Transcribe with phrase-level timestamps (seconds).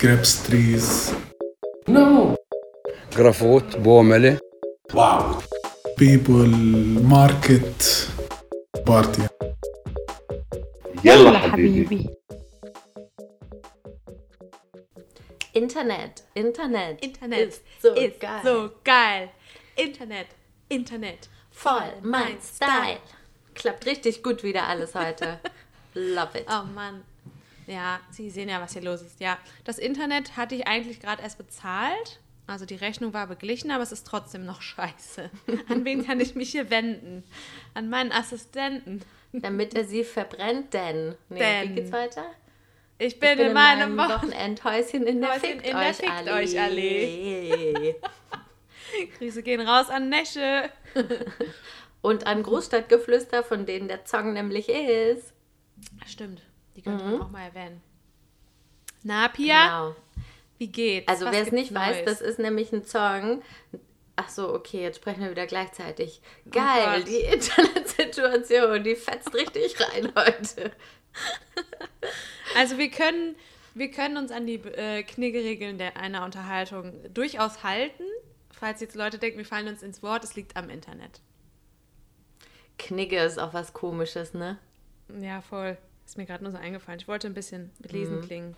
[0.00, 1.12] grapes trees.
[1.88, 2.36] No.
[3.16, 4.38] جرافوت بومله
[4.94, 5.42] Wow.
[5.96, 6.48] People,
[7.02, 8.08] market,
[8.86, 9.22] party.
[11.04, 12.08] يلا حبيبي.
[15.54, 17.02] Internet, Internet.
[17.04, 18.40] Internet ist so ist geil.
[18.44, 19.28] so geil.
[19.76, 20.26] Internet,
[20.68, 21.28] Internet.
[21.50, 22.98] Voll mein Style.
[23.54, 25.38] Klappt richtig gut wieder alles heute.
[25.94, 26.46] Love it.
[26.48, 27.04] Oh Mann.
[27.67, 29.19] Ja, Sie sehen ja, was hier los ist.
[29.19, 32.19] Ja, das Internet hatte ich eigentlich gerade erst bezahlt.
[32.47, 35.29] Also die Rechnung war beglichen, aber es ist trotzdem noch scheiße.
[35.69, 37.25] An wen kann ich mich hier wenden?
[37.73, 39.01] An meinen Assistenten.
[39.33, 41.15] Damit er sie verbrennt, denn.
[41.27, 41.69] Nee, Denn.
[41.69, 42.25] Wie geht's weiter?
[42.97, 45.95] Ich bin, Ich bin in meinem Wochen Wochenendhäuschen in der Häuschen Fickt in der euch
[45.97, 46.31] Fickt Allee.
[46.31, 47.95] euch Allee.
[49.19, 50.69] Grüße gehen raus an Nesche.
[52.01, 55.33] Und an Großstadtgeflüster, von denen der Song nämlich ist.
[56.07, 56.41] Stimmt,
[56.77, 57.81] die könnte man auch mal erwähnen.
[59.03, 59.95] Na, Pia, Genau.
[60.59, 61.07] wie geht's?
[61.09, 62.05] Also wer es nicht weiß, Neues?
[62.05, 63.41] das ist nämlich ein Song.
[64.15, 66.21] Ach so, okay, jetzt sprechen wir wieder gleichzeitig.
[66.49, 70.71] Geil, Oh die Internetsituation, die fetzt richtig rein heute.
[72.55, 73.35] Also wir können,
[73.75, 78.03] wir können uns an die äh, Kniggeregeln der einer Unterhaltung durchaus halten.
[78.51, 81.21] Falls jetzt Leute denken, wir fallen uns ins Wort, es liegt am Internet.
[82.79, 84.57] Knigge ist auch was komisches, ne?
[85.19, 85.77] Ja, voll.
[86.07, 86.99] Ist mir gerade nur so eingefallen.
[86.99, 88.21] Ich wollte ein bisschen belesen Mhm.
[88.23, 88.55] klingen.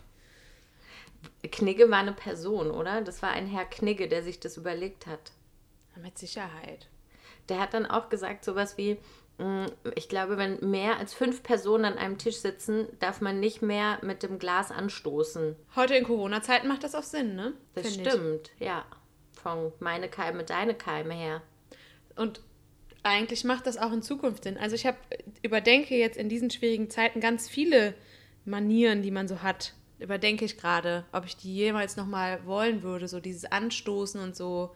[1.51, 3.01] Knigge war eine Person, oder?
[3.01, 5.31] Das war ein Herr Knigge, der sich das überlegt hat.
[6.01, 6.87] Mit Sicherheit.
[7.49, 8.97] Der hat dann auch gesagt, sowas wie,
[9.37, 13.61] mh, ich glaube, wenn mehr als fünf Personen an einem Tisch sitzen, darf man nicht
[13.61, 15.57] mehr mit dem Glas anstoßen.
[15.75, 17.53] Heute in Corona-Zeiten macht das auch Sinn, ne?
[17.73, 18.13] Das Find ich.
[18.13, 18.85] stimmt, ja.
[19.33, 21.41] Von meine Keime, deine Keime her.
[22.15, 22.39] Und
[23.03, 24.57] eigentlich macht das auch in Zukunft Sinn.
[24.57, 24.97] Also ich habe
[25.41, 27.93] überdenke jetzt in diesen schwierigen Zeiten ganz viele
[28.45, 29.73] Manieren, die man so hat.
[29.99, 34.35] Überdenke ich gerade, ob ich die jemals noch mal wollen würde, so dieses Anstoßen und
[34.35, 34.73] so.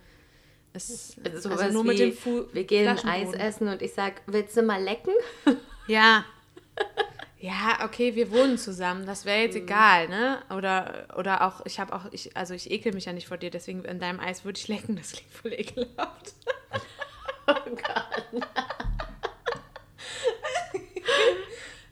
[0.73, 4.21] Es, Also also nur mit wie, dem Fu wir gehen Eis essen und ich sag,
[4.25, 5.13] willst du mal lecken?
[5.87, 6.23] Ja.
[7.39, 9.05] Ja, okay, wir wohnen zusammen.
[9.05, 9.43] Das wäre Mhm.
[9.43, 10.41] jetzt egal, ne?
[10.55, 13.49] Oder, oder auch, ich habe auch, ich, also ich ekel mich ja nicht vor dir,
[13.51, 14.95] deswegen in deinem Eis würde ich lecken.
[14.95, 16.33] Das klingt voll ekelhaft.
[17.47, 18.43] Oh Gott.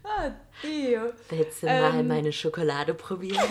[0.03, 0.31] Ah,
[0.63, 1.13] Dio.
[1.29, 2.07] Willst du mal Ähm.
[2.07, 3.39] meine Schokolade probieren?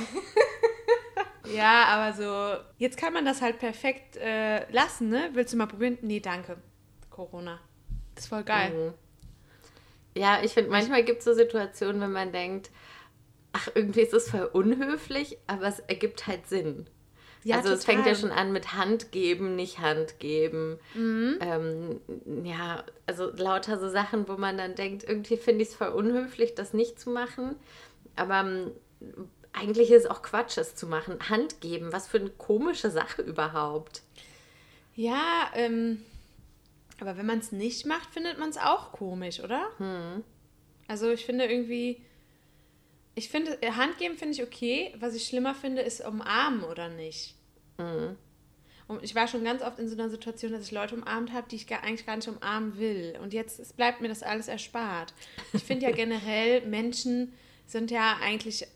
[1.52, 5.30] Ja, aber so, jetzt kann man das halt perfekt äh, lassen, ne?
[5.32, 5.98] Willst du mal probieren?
[6.00, 6.58] Nee, danke.
[7.10, 7.58] Corona.
[8.14, 8.70] Das ist voll geil.
[8.70, 8.94] Mhm.
[10.14, 12.70] Ja, ich finde, manchmal gibt es so Situationen, wenn man denkt,
[13.52, 16.88] ach, irgendwie ist es voll unhöflich, aber es ergibt halt Sinn.
[17.42, 20.78] Ja, also es fängt ja schon an mit Hand geben, nicht Hand geben.
[20.94, 21.38] Mhm.
[21.40, 22.00] Ähm,
[22.44, 26.54] ja, also lauter so Sachen, wo man dann denkt, irgendwie finde ich es voll unhöflich,
[26.54, 27.56] das nicht zu machen.
[28.14, 28.72] Aber ähm,
[29.52, 31.18] eigentlich ist es auch Quatsch, es zu machen.
[31.28, 34.02] Hand geben, was für eine komische Sache überhaupt.
[34.94, 36.02] Ja, ähm,
[37.00, 39.66] aber wenn man es nicht macht, findet man es auch komisch, oder?
[39.78, 40.22] Hm.
[40.88, 42.02] Also ich finde irgendwie,
[43.14, 44.94] ich finde, äh, Hand geben finde ich okay.
[44.98, 47.34] Was ich schlimmer finde, ist umarmen oder nicht.
[47.78, 48.16] Mhm.
[48.88, 51.48] Und ich war schon ganz oft in so einer Situation, dass ich Leute umarmt habe,
[51.48, 53.16] die ich gar, eigentlich gar nicht umarmen will.
[53.22, 55.14] Und jetzt bleibt mir das alles erspart.
[55.52, 57.32] Ich finde ja generell, Menschen
[57.66, 58.66] sind ja eigentlich,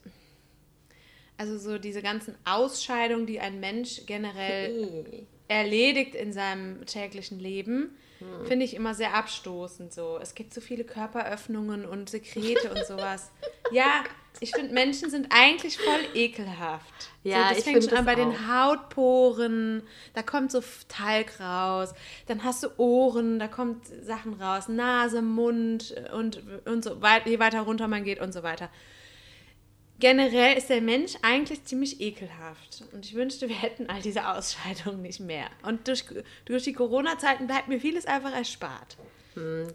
[1.37, 7.97] also so diese ganzen Ausscheidungen, die ein Mensch generell erledigt in seinem täglichen Leben,
[8.45, 10.19] finde ich immer sehr abstoßend so.
[10.21, 13.31] Es gibt so viele Körperöffnungen und Sekrete und sowas.
[13.71, 14.05] Ja,
[14.41, 17.11] ich finde, Menschen sind eigentlich voll ekelhaft.
[17.23, 18.49] Ja, so, das ich fängt schon an das bei den auch.
[18.49, 21.95] Hautporen, da kommt so Talg raus,
[22.27, 27.39] dann hast du Ohren, da kommt Sachen raus, Nase, Mund und, und so weit, je
[27.39, 28.71] weiter runter man geht und so weiter.
[30.01, 32.83] Generell ist der Mensch eigentlich ziemlich ekelhaft.
[32.93, 35.47] Und ich wünschte, wir hätten all diese Ausscheidungen nicht mehr.
[35.63, 36.05] Und durch,
[36.45, 38.97] durch die Corona-Zeiten bleibt mir vieles einfach erspart.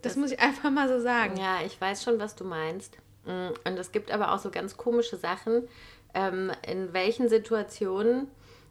[0.01, 1.37] das, muss ich einfach mal so sagen.
[1.37, 2.97] Ja, ich weiß schon, was du meinst.
[3.29, 5.67] Mm, Und es gibt aber auch so ganz komische Sachen,
[6.13, 8.27] ähm, in welchen Situationen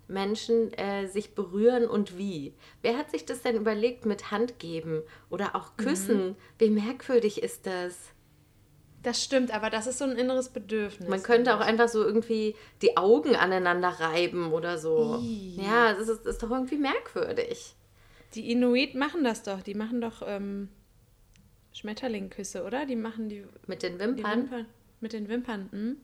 [0.08, 2.54] Menschen äh, sich berühren und wie.
[2.82, 6.34] Wer hat sich das denn überlegt mit Hand geben oder auch küssen?
[6.58, 7.94] Wie merkwürdig ist das?
[9.02, 11.08] Das stimmt, aber das ist so ein inneres Bedürfnis.
[11.08, 15.20] Man könnte auch einfach so irgendwie die Augen aneinander reiben oder so.
[15.22, 15.60] Ih.
[15.62, 17.76] Ja, das ist, das ist doch irgendwie merkwürdig.
[18.34, 19.62] Die Inuit machen das doch.
[19.62, 20.68] Die machen doch ähm,
[21.78, 22.86] Schmetterlingküsse, oder?
[22.86, 24.42] Die machen die, Mit den Wimpern.
[24.42, 24.66] Wimpern
[25.00, 25.68] mit den Wimpern.
[25.70, 25.96] Hm?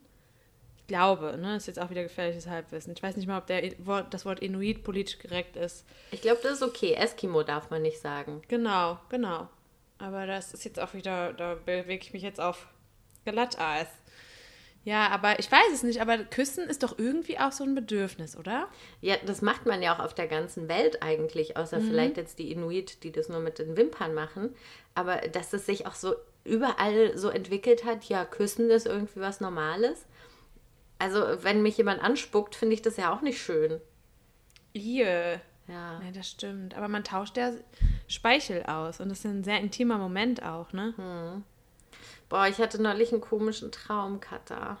[0.77, 1.57] Ich glaube, ne?
[1.57, 2.93] Ist jetzt auch wieder gefährliches Halbwissen.
[2.93, 5.85] Ich weiß nicht mal, ob der I- Wort, das Wort Inuit politisch korrekt ist.
[6.11, 6.93] Ich glaube, das ist okay.
[6.93, 8.41] Eskimo darf man nicht sagen.
[8.47, 9.49] Genau, genau.
[9.97, 12.67] Aber das ist jetzt auch wieder, da bewege ich mich jetzt auf
[13.25, 13.87] Glatteis.
[14.85, 18.37] Ja, aber ich weiß es nicht, aber Küssen ist doch irgendwie auch so ein Bedürfnis,
[18.37, 18.67] oder?
[19.01, 22.51] Ja, das macht man ja auch auf der ganzen Welt eigentlich, außer vielleicht jetzt die
[22.51, 24.55] Inuit, die das nur mit den Wimpern machen.
[24.93, 29.41] Aber dass es sich auch so überall so entwickelt hat, ja, Küssen ist irgendwie was
[29.41, 30.05] Normales.
[30.99, 33.81] Also, wenn mich jemand anspuckt, finde ich das ja auch nicht schön.
[34.73, 35.41] Ihr.
[35.67, 35.99] Ja.
[35.99, 36.77] Ja, das stimmt.
[36.77, 37.53] Aber man tauscht ja
[38.07, 41.41] Speichel aus und das ist ein sehr intimer Moment auch, ne?
[42.29, 44.77] Boah, ich hatte neulich einen komischen Traum, Katha.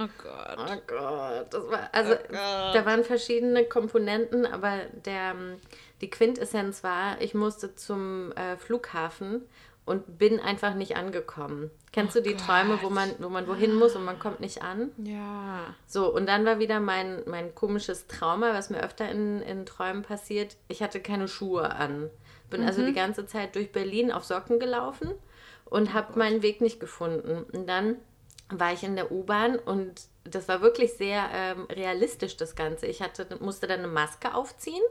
[0.00, 0.58] Oh Gott.
[0.58, 2.74] Oh Gott, das war, also Oh Gott.
[2.74, 5.56] da waren verschiedene Komponenten, aber der, ähm,
[6.00, 9.42] die Quintessenz war, ich musste zum äh, Flughafen
[9.84, 11.70] und bin einfach nicht angekommen.
[11.92, 14.92] Kennst du die Träume, wo man, wo man wohin muss und man kommt nicht an?
[14.98, 15.74] Ja.
[15.86, 20.02] So, und dann war wieder mein, mein komisches Trauma, was mir öfter in, in Träumen
[20.02, 20.56] passiert.
[20.68, 22.10] Ich hatte keine Schuhe an.
[22.50, 25.14] Bin also die ganze Zeit durch Berlin auf Socken gelaufen
[25.70, 27.44] und habe meinen Weg nicht gefunden.
[27.52, 27.96] Und dann
[28.50, 32.86] war ich in der U-Bahn und das war wirklich sehr ähm, realistisch, das Ganze.
[32.86, 34.82] Ich hatte, musste dann eine Maske aufziehen.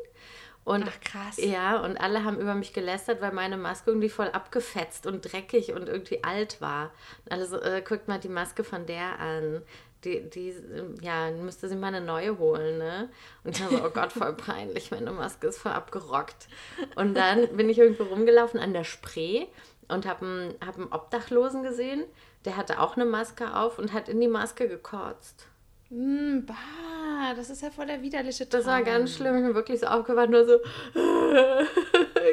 [0.63, 1.37] Und, Ach, krass.
[1.37, 5.71] Ja, und alle haben über mich gelästert, weil meine Maske irgendwie voll abgefetzt und dreckig
[5.71, 6.91] und irgendwie alt war.
[7.23, 9.61] Und alle so, äh, guckt mal die Maske von der an.
[10.03, 10.53] Die, die,
[11.01, 13.09] ja, müsste sie mal eine neue holen, ne?
[13.43, 16.47] Und ich war so, oh Gott, voll peinlich, meine Maske ist voll abgerockt.
[16.95, 19.47] Und dann bin ich irgendwo rumgelaufen an der Spree
[19.87, 22.03] und habe einen, hab einen Obdachlosen gesehen,
[22.45, 25.47] der hatte auch eine Maske auf und hat in die Maske gekotzt.
[25.89, 28.59] Mm, bah, das ist ja voll der widerliche Traum.
[28.61, 29.35] Das war ganz schlimm.
[29.37, 30.55] Ich bin wirklich so aufgewacht, nur so,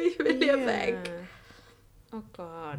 [0.06, 0.66] ich will hier Ja.
[0.66, 1.10] weg.
[2.12, 2.78] Oh Gott.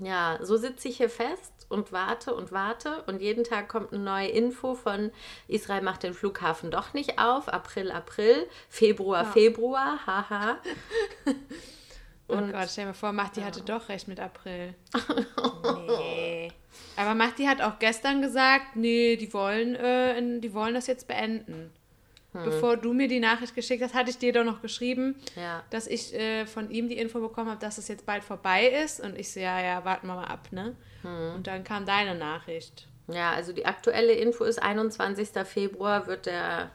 [0.00, 4.02] Ja, so sitze ich hier fest und warte und warte und jeden Tag kommt eine
[4.02, 5.10] neue Info von
[5.46, 10.58] Israel macht den Flughafen doch nicht auf, April, April, Februar, Februar, haha.
[12.30, 14.74] Oh Und- Gott, stell dir mal vor, Machti hatte doch recht mit April.
[15.98, 16.52] nee.
[16.96, 21.70] Aber Machti hat auch gestern gesagt, nee, die wollen, äh, die wollen das jetzt beenden.
[22.32, 22.44] Hm.
[22.44, 25.64] Bevor du mir die Nachricht geschickt hast, hatte ich dir doch noch geschrieben, Ja.
[25.70, 29.00] dass ich äh, von ihm die Info bekommen habe, dass es jetzt bald vorbei ist.
[29.00, 30.76] Und ich so, ja, ja, warten wir mal ab, ne?
[31.02, 31.34] Hm.
[31.36, 32.86] Und dann kam deine Nachricht.
[33.08, 35.30] Ja, also die aktuelle Info ist 21.
[35.44, 36.70] Februar wird der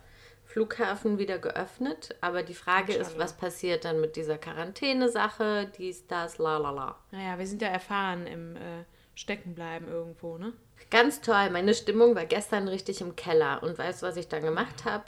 [0.55, 3.23] Flughafen wieder geöffnet, aber die Frage ist, Inshallah.
[3.25, 6.95] was passiert dann mit dieser Quarantäne-Sache, dies, das, la la la.
[7.11, 8.85] Naja, wir sind ja erfahren im äh,
[9.15, 10.53] Steckenbleiben irgendwo, ne?
[10.89, 14.43] Ganz toll, meine Stimmung war gestern richtig im Keller und weißt du, was ich dann
[14.43, 15.03] gemacht habe?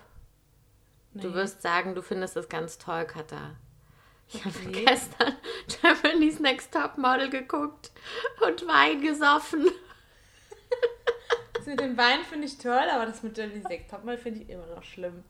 [1.14, 1.34] Du Nee.
[1.36, 3.56] wirst sagen, du findest das ganz toll, Katha.
[4.28, 4.84] Ich habe Okay.
[4.86, 5.34] gestern
[5.82, 7.92] Germany's Next Top Model geguckt
[8.46, 9.66] und Wein gesoffen.
[11.54, 14.66] Das mit dem Wein finde ich toll, aber das mit dem Sektopmal finde ich immer
[14.68, 15.24] noch schlimm.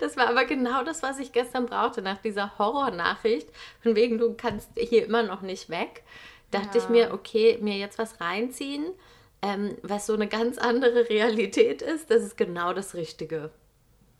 [0.00, 3.48] Das war aber genau das, was ich gestern brauchte, nach dieser Horrornachricht.
[3.82, 6.02] Von wegen, du kannst hier immer noch nicht weg.
[6.50, 6.90] Dachte ich Ja.
[6.90, 8.92] mir, okay, mir jetzt was reinziehen,
[9.40, 13.50] ähm, was so eine ganz andere Realität ist, das ist genau das Richtige.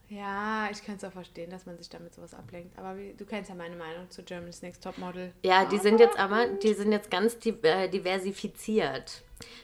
[0.09, 2.79] Ja, ich kann es auch verstehen, dass man sich damit sowas ablenkt.
[2.79, 5.33] Aber wie, du kennst ja meine Meinung zu Germany's Next Topmodel.
[5.43, 9.23] Ja, die sind jetzt aber, die sind jetzt ganz äh, diversifiziert.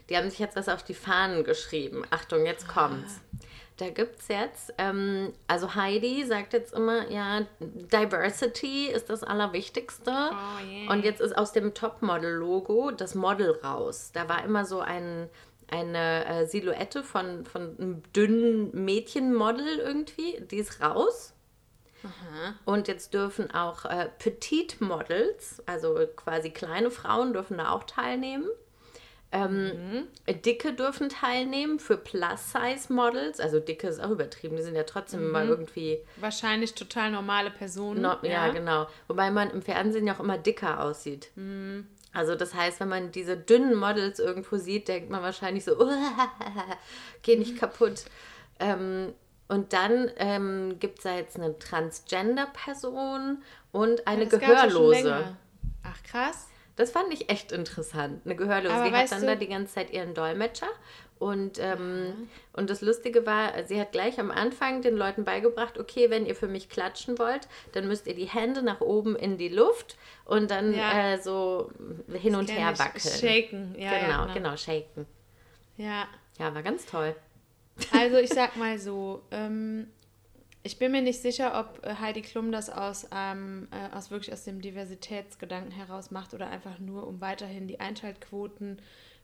[0.08, 2.02] Die haben sich jetzt was auf die Fahnen geschrieben.
[2.08, 3.20] Achtung, jetzt kommt's.
[3.78, 10.10] Da gibt's jetzt, ähm, also Heidi sagt jetzt immer, ja, Diversity ist das Allerwichtigste.
[10.10, 10.92] Oh, yeah.
[10.92, 14.10] Und jetzt ist aus dem Topmodel-Logo das Model raus.
[14.12, 15.30] Da war immer so ein,
[15.70, 20.40] eine äh, Silhouette von, von einem dünnen Mädchenmodel irgendwie.
[20.50, 21.34] Die ist raus.
[22.64, 28.48] Und jetzt dürfen auch äh, Petite Models, also quasi kleine Frauen, dürfen da auch teilnehmen.
[29.30, 33.40] Ähm, Dicke dürfen teilnehmen für Plus-Size-Models.
[33.40, 35.98] Also dicke ist auch übertrieben, die sind ja trotzdem immer irgendwie.
[36.16, 38.00] Wahrscheinlich total normale Personen.
[38.00, 38.48] No, ja.
[38.48, 38.86] genau.
[39.06, 41.30] Wobei man im Fernsehen ja auch immer dicker aussieht.
[41.36, 41.86] Mhm.
[42.14, 45.76] Also das heißt, wenn man diese dünnen Models irgendwo sieht, denkt man wahrscheinlich so,
[47.22, 48.04] geh nicht kaputt.
[48.58, 49.12] Ähm,
[49.46, 53.42] und dann ähm, gibt es da jetzt eine Transgender-Person
[53.72, 55.36] und eine ja Gehörlose.
[55.82, 56.48] Ach, krass.
[56.78, 58.22] Das fand ich echt interessant.
[58.24, 58.72] Eine Gehörlose.
[58.74, 60.68] Aber die hat dann da die ganze Zeit ihren Dolmetscher.
[61.18, 66.10] Und, ähm, und das Lustige war, sie hat gleich am Anfang den Leuten beigebracht, okay,
[66.10, 69.48] wenn ihr für mich klatschen wollt, dann müsst ihr die Hände nach oben in die
[69.48, 71.14] Luft und dann Ja.
[71.14, 71.70] äh, so
[72.12, 73.00] hin und Kenn her wackeln.
[73.00, 73.74] Shaken.
[73.76, 75.06] Ja, genau, ja, genau, shaken.
[75.76, 76.06] Ja.
[76.38, 77.16] Ja, war ganz toll.
[77.92, 79.88] Also ich sag mal so, ähm,
[80.68, 84.34] ich bin mir nicht sicher, ob äh, Heidi Klum das aus, ähm, äh, aus wirklich
[84.34, 88.82] aus dem Diversitätsgedanken heraus macht oder einfach nur, um weiterhin die Einschaltquoten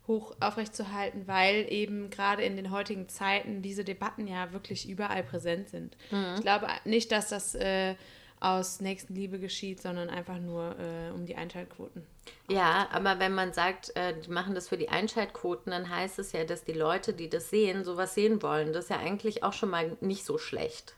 [0.09, 5.69] hoch aufrechtzuerhalten, weil eben gerade in den heutigen Zeiten diese Debatten ja wirklich überall präsent
[5.69, 5.99] sind.
[6.37, 7.95] Ich glaube nicht, dass das äh,
[8.41, 12.07] aus Nächstenliebe geschieht, sondern einfach nur äh, um die Einschaltquoten.
[12.49, 16.33] Ja, aber wenn man sagt, äh, die machen das für die Einschaltquoten, dann heißt es
[16.33, 18.73] ja, dass die Leute, die das sehen, sowas sehen wollen.
[18.73, 20.95] Das ist ja eigentlich auch schon mal nicht so schlecht.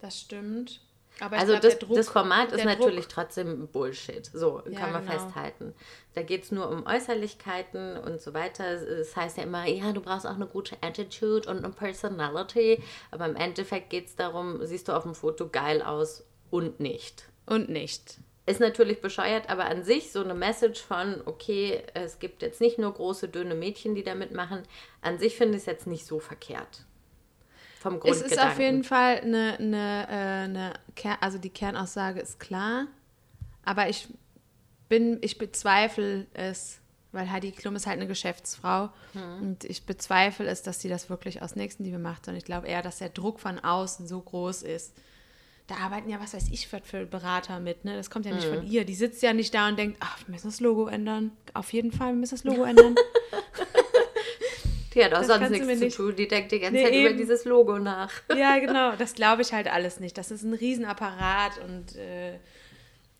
[0.00, 0.80] Das stimmt.
[1.20, 4.28] Aber Also glaub, das, Druck- das Format ist natürlich Druck, trotzdem Bullshit.
[4.32, 5.12] So Ja, kann man genau.
[5.18, 5.72] festhalten.
[6.14, 8.64] Da geht es nur um Äußerlichkeiten und so weiter.
[8.64, 12.82] Es heißt ja immer, ja, du brauchst auch eine gute Attitude und eine Personality.
[13.12, 17.28] Aber im Endeffekt geht es darum, siehst du auf dem Foto geil aus und nicht.
[17.46, 18.18] Und nicht.
[18.46, 22.78] Ist natürlich bescheuert, aber an sich so eine Message von, okay, es gibt jetzt nicht
[22.78, 24.64] nur große, dünne Mädchen, die da mitmachen.
[25.00, 26.84] An sich finde ich es jetzt nicht so verkehrt.
[27.84, 28.32] Vom Es Grundgedanken.
[28.32, 32.86] ist auf jeden Fall eine, eine, äh, eine Ker also die Kernaussage ist klar,
[33.62, 34.08] aber ich
[34.88, 36.78] bin, ich bezweifle es,
[37.12, 38.88] weil Heidi Klum ist halt eine Geschäftsfrau
[39.42, 42.80] und ich bezweifle es, dass sie das wirklich aus Nächstenliebe macht, sondern ich glaube eher,
[42.80, 44.94] dass der Druck von außen so groß ist.
[45.66, 47.96] Da arbeiten ja, was weiß ich, für, Berater mit, ne?
[47.96, 48.86] Das kommt ja nicht von ihr.
[48.86, 51.32] Die sitzt ja nicht da und denkt, ach, wir müssen das Logo ändern.
[51.52, 52.94] Auf jeden Fall, wir müssen das Logo ändern.
[54.94, 56.14] Die hat auch Das sonst nichts mir zu nicht- tun.
[56.16, 57.18] Die denkt die ganze Nee, Zeit über eben.
[57.18, 58.12] dieses Logo nach.
[58.36, 58.94] Ja, genau.
[58.96, 60.16] Das glaube ich halt alles nicht.
[60.16, 62.34] Das ist ein Riesenapparat und äh,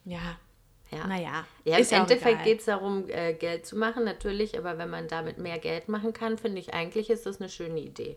[0.05, 0.39] ja,
[0.91, 1.07] Ja.
[1.07, 1.47] naja.
[1.65, 5.39] Ja, im Endeffekt geht es darum, äh, Geld zu machen, natürlich, aber wenn man damit
[5.39, 8.17] mehr Geld machen kann, finde ich eigentlich ist das eine schöne Idee.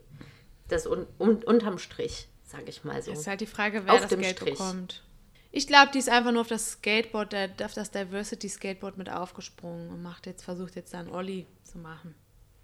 [0.68, 3.12] Das un un unterm Strich, sage ich mal so.
[3.12, 4.58] Es ist halt die Frage, wer Auf das dem Geld Strich.
[4.58, 5.04] bekommt.
[5.52, 9.10] Ich glaube, die ist einfach nur auf das Skateboard, der, auf das Diversity Skateboard mit
[9.10, 12.14] aufgesprungen und macht jetzt, versucht jetzt dann Olli zu machen.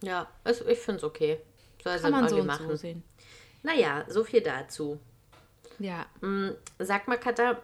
[0.03, 1.39] Ja, also ich finde es okay.
[1.83, 2.67] Soll Kann man so und machen.
[2.67, 3.03] so sehen.
[3.63, 4.99] Naja, so viel dazu.
[5.79, 6.05] Ja.
[6.79, 7.57] Sag mal, Katha,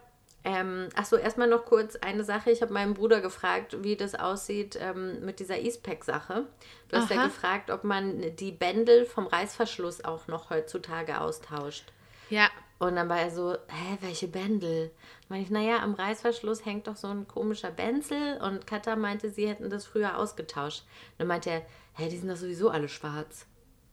[0.46, 2.50] ähm, ach so, erstmal noch kurz eine Sache.
[2.52, 6.46] Ich habe meinen Bruder gefragt, wie das aussieht ähm, mit dieser E-Spec-Sache.
[6.88, 7.26] Du hast ja Aha.
[7.26, 11.92] gefragt, ob man die Bändel vom Reißverschluss auch noch heutzutage austauscht.
[12.30, 12.50] Ja.
[12.80, 14.92] Und dann war er so, hä, welche Bändel?
[15.28, 18.38] Meine ich, naja, am Reißverschluss hängt doch so ein komischer Benzel.
[18.42, 20.86] Und Katha meinte, sie hätten das früher ausgetauscht.
[21.18, 21.66] Dann meinte er,
[21.96, 23.46] hä, die sind doch sowieso alle schwarz.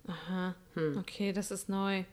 [0.07, 0.55] Aha.
[0.75, 0.99] Hm.
[0.99, 2.05] Okay, das ist neu.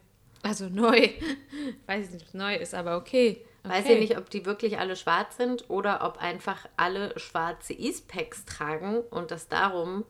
[0.41, 1.09] Also neu.
[1.85, 3.41] Weiß ich nicht, ob es neu ist, aber okay.
[3.63, 3.73] okay.
[3.73, 8.45] Weiß ich nicht, ob die wirklich alle schwarz sind oder ob einfach alle schwarze E-Specs
[8.45, 10.03] tragen und das darum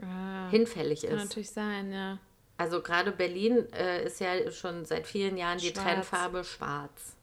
[0.00, 1.24] Ah, hinfällig kann ist.
[1.24, 2.18] natürlich sein, ja.
[2.56, 5.84] Also gerade Berlin äh, ist ja schon seit vielen Jahren die Schwarz.
[5.84, 7.16] Trendfarbe schwarz.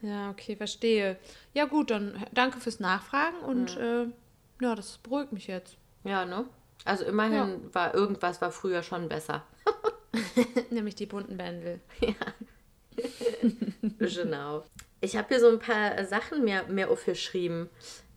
[0.00, 1.18] Ja, okay, verstehe.
[1.54, 4.12] Ja, gut, dann danke fürs Nachfragen und Hm.
[4.60, 5.76] äh, ja, das beruhigt mich jetzt.
[6.04, 6.46] Ja, ne?
[6.84, 9.44] Also immerhin war irgendwas war früher schon besser.
[10.70, 11.80] Nämlich die bunten Bändel.
[13.98, 14.64] genau.
[15.00, 17.68] Ich habe hier so ein paar Sachen mir, mir aufgeschrieben.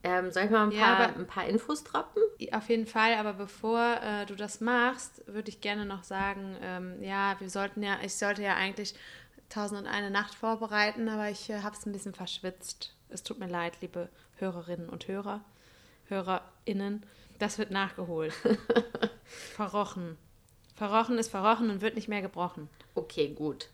[0.06, 2.22] Ähm, soll ich mal ein Ja, paar, ein paar Infos droppen?
[2.52, 7.02] Auf jeden Fall, aber bevor äh, du das machst, würde ich gerne noch sagen, ähm,
[7.02, 8.96] ja, wir sollten ja, ich sollte ja eigentlich
[9.54, 12.96] Tausend und eine Nacht vorbereiten, aber ich äh, habe es ein bisschen verschwitzt.
[13.10, 15.42] Es tut mir leid, liebe Hörerinnen und Hörer,
[16.08, 17.06] HörerInnen.
[17.44, 18.34] Das wird nachgeholt.
[19.54, 20.18] verrochen.
[20.76, 22.70] Verrochen ist verrochen und wird nicht mehr gebrochen.
[22.96, 23.68] Okay, gut.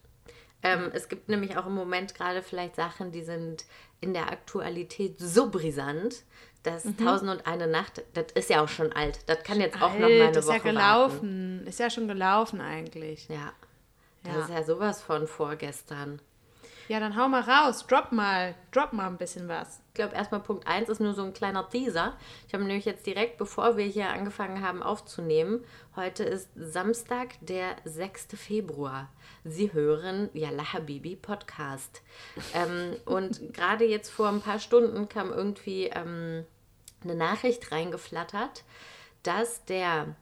[0.64, 3.66] Ähm, es gibt nämlich auch im Moment gerade vielleicht Sachen, die sind
[4.02, 6.24] in der Aktualität so brisant,
[6.64, 6.98] dass Mhm.
[6.98, 9.20] Tausend und eine Nacht, das ist ja auch schon alt.
[9.28, 11.68] Das kann jetzt auch noch Alt, mal eine ist Woche ja gelaufen.
[11.68, 13.30] Ist ja schon gelaufen eigentlich.
[13.30, 13.40] warten.
[13.40, 13.54] Ja,
[14.24, 14.42] das Ja.
[14.42, 16.20] ist ja sowas von vorgestern.
[16.90, 17.86] Ja, dann hau mal raus.
[17.86, 18.56] Drop mal.
[18.72, 19.80] Drop mal ein bisschen was.
[19.90, 22.18] Ich glaube, erstmal Punkt 1 ist nur so ein kleiner Teaser.
[22.48, 25.64] Ich habe nämlich jetzt direkt, bevor wir hier angefangen haben aufzunehmen,
[25.96, 28.30] heute ist Samstag, der 6.
[28.36, 29.08] Februar.
[29.46, 32.02] Sie hören Yalla Habibi Podcast.
[32.56, 36.44] ähm, und gerade jetzt vor ein paar Stunden kam irgendwie ähm,
[37.04, 38.64] eine Nachricht reingeflattert,
[39.22, 40.16] dass der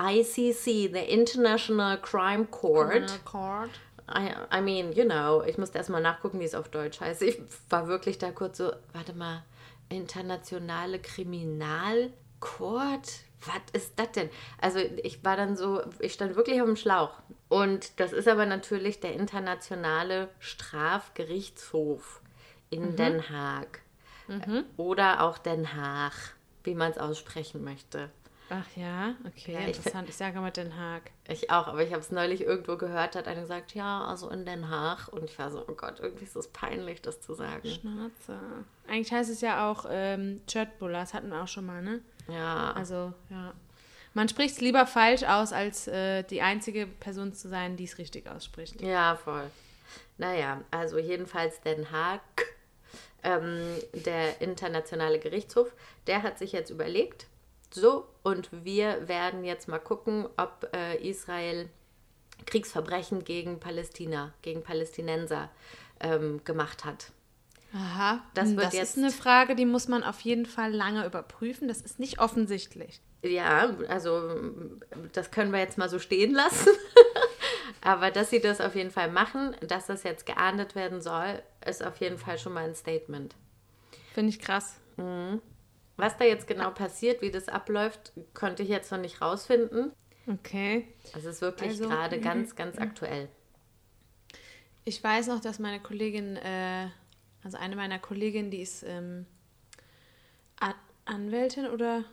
[0.00, 3.70] ICC, der International Crime Court, Chord.
[4.08, 7.22] I, I mean, you know, ich musste erstmal nachgucken, wie es auf Deutsch heißt.
[7.22, 9.44] Ich war wirklich da kurz so, warte mal,
[9.88, 12.12] internationale Kriminalcourt?
[13.40, 14.30] Was ist das denn?
[14.60, 17.12] Also ich war dann so, ich stand wirklich auf dem Schlauch.
[17.48, 22.20] Und das ist aber natürlich der internationale Strafgerichtshof
[22.70, 23.82] in Den Haag.
[24.76, 26.12] Oder auch Den Haag,
[26.64, 28.10] wie man es aussprechen möchte.
[28.50, 30.08] Ach ja, okay, Ja, ich- interessant.
[30.08, 31.10] Ich sage mal Den Haag.
[31.28, 34.46] Ich auch, aber ich habe es neulich irgendwo gehört, hat einer gesagt, ja, also in
[34.46, 35.08] Den Haag.
[35.08, 37.68] Und ich war so, oh Gott, irgendwie ist es peinlich, das zu sagen.
[37.68, 38.38] Schnauze.
[38.88, 42.00] Eigentlich heißt es ja auch ähm, das hatten wir auch schon mal, ne?
[42.28, 43.52] Ja, Also, ja.
[44.14, 47.98] Man spricht es lieber falsch aus, als äh, die einzige Person zu sein, die es
[47.98, 48.80] richtig ausspricht.
[48.80, 49.50] ja, voll.
[50.16, 52.20] Naja, also jedenfalls Den Haag,
[53.22, 53.60] ähm,
[53.92, 55.72] der internationale Gerichtshof,
[56.08, 57.27] der hat sich jetzt überlegt,
[57.70, 61.68] so, und wir werden jetzt mal gucken, ob äh, Israel
[62.46, 65.50] Kriegsverbrechen gegen Palästina, gegen Palästinenser
[66.00, 67.10] ähm, gemacht hat.
[67.74, 71.68] Aha, Das das jetzt- ist eine Frage, die muss man auf jeden Fall lange überprüfen.
[71.68, 73.00] Das ist nicht offensichtlich.
[73.22, 74.30] Ja, also
[75.12, 76.70] das können wir jetzt mal so stehen lassen.
[77.82, 81.84] Aber dass sie das auf jeden Fall machen, dass das jetzt geahndet werden soll, ist
[81.84, 83.34] auf jeden Fall schon mal ein Statement.
[84.14, 84.76] Finde ich krass.
[85.98, 89.92] Was da jetzt genau passiert, wie das abläuft, konnte ich jetzt noch nicht rausfinden.
[90.28, 90.86] Okay.
[91.16, 93.28] Es ist wirklich Also, gerade ganz, ganz aktuell.
[94.84, 96.88] Ich weiß noch, dass meine Kollegin, äh,
[97.42, 99.26] also eine meiner Kolleginnen, die ist ähm,
[100.60, 100.74] An
[101.04, 102.04] Anwältin oder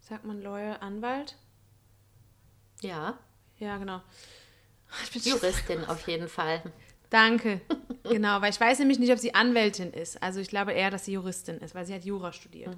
[0.00, 1.36] sagt man Lawyer, Anwalt?
[2.80, 3.18] Ja,
[3.58, 4.02] Ja, genau.
[5.02, 6.62] Ich bin Juristin auf jeden Fall.
[7.10, 7.60] Danke.
[8.06, 10.22] Genau, weil ich weiß nämlich nicht, ob sie Anwältin ist.
[10.22, 12.76] Also ich glaube eher, dass sie Juristin ist, weil sie hat Jura studiert.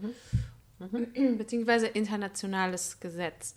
[1.37, 3.57] Beziehungsweise internationales Gesetz.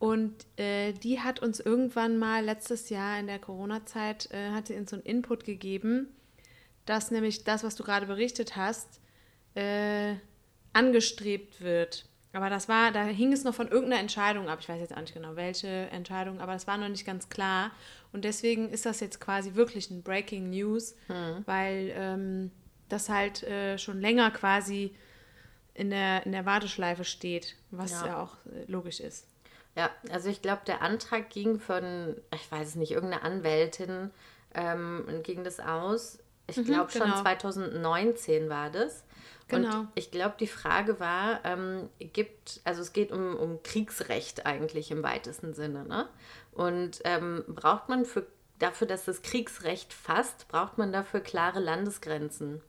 [0.00, 4.74] Und äh, die hat uns irgendwann mal letztes Jahr in der Corona-Zeit, äh, hat sie
[4.74, 6.08] uns so einen Input gegeben,
[6.84, 9.00] dass nämlich das, was du gerade berichtet hast,
[9.54, 10.14] äh,
[10.72, 12.06] angestrebt wird.
[12.32, 14.58] Aber das war, da hing es noch von irgendeiner Entscheidung ab.
[14.60, 17.72] Ich weiß jetzt auch nicht genau, welche Entscheidung, aber das war noch nicht ganz klar.
[18.12, 20.94] Und deswegen ist das jetzt quasi wirklich ein Breaking News,
[21.46, 22.50] weil ähm,
[22.88, 24.94] das halt äh, schon länger quasi
[25.74, 28.06] in der, in der Warteschleife steht, was Ja.
[28.06, 29.26] ja, auch äh, logisch ist.
[29.76, 34.10] Ja, also ich glaube, der Antrag ging von, ich weiß es nicht, irgendeine Anwältin,
[34.54, 36.18] ähm, ging das aus.
[36.48, 37.20] Ich glaube schon genau.
[37.20, 39.04] 2019 war das.
[39.48, 39.80] Genau.
[39.80, 44.90] Und ich glaube, die Frage war, ähm, gibt, also es geht um, um Kriegsrecht eigentlich
[44.90, 46.08] im weitesten Sinne, ne?
[46.52, 48.26] Und ähm, braucht man für,
[48.58, 52.60] dafür, dass das Kriegsrecht fasst, braucht man dafür klare Landesgrenzen.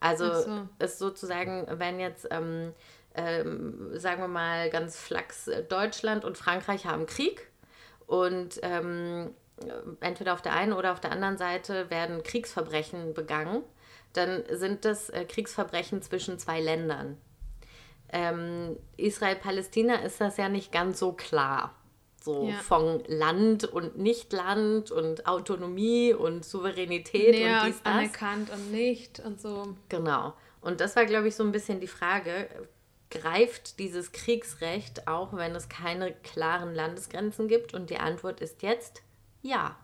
[0.00, 0.68] Also so.
[0.80, 2.74] ist sozusagen, wenn jetzt, ähm,
[3.14, 7.48] ähm, sagen wir mal ganz flachs, äh, Deutschland und Frankreich haben Krieg
[8.06, 9.30] und ähm,
[10.00, 13.62] entweder auf der einen oder auf der anderen Seite werden Kriegsverbrechen begangen,
[14.12, 17.16] dann sind das äh, Kriegsverbrechen zwischen zwei Ländern.
[18.10, 21.74] Ähm, Israel-Palästina ist das ja nicht ganz so klar.
[22.22, 22.54] So Ja.
[22.56, 27.92] von Land und Nicht-Land und Autonomie und Souveränität Näher und und dies, das.
[27.92, 29.74] anerkannt und nicht und so.
[29.88, 30.34] Genau.
[30.60, 32.48] Und das war, glaube ich, so ein bisschen die Frage,
[33.10, 37.74] greift dieses Kriegsrecht auch, wenn es keine klaren Landesgrenzen gibt?
[37.74, 39.02] Und die Antwort ist jetzt
[39.42, 39.76] ja.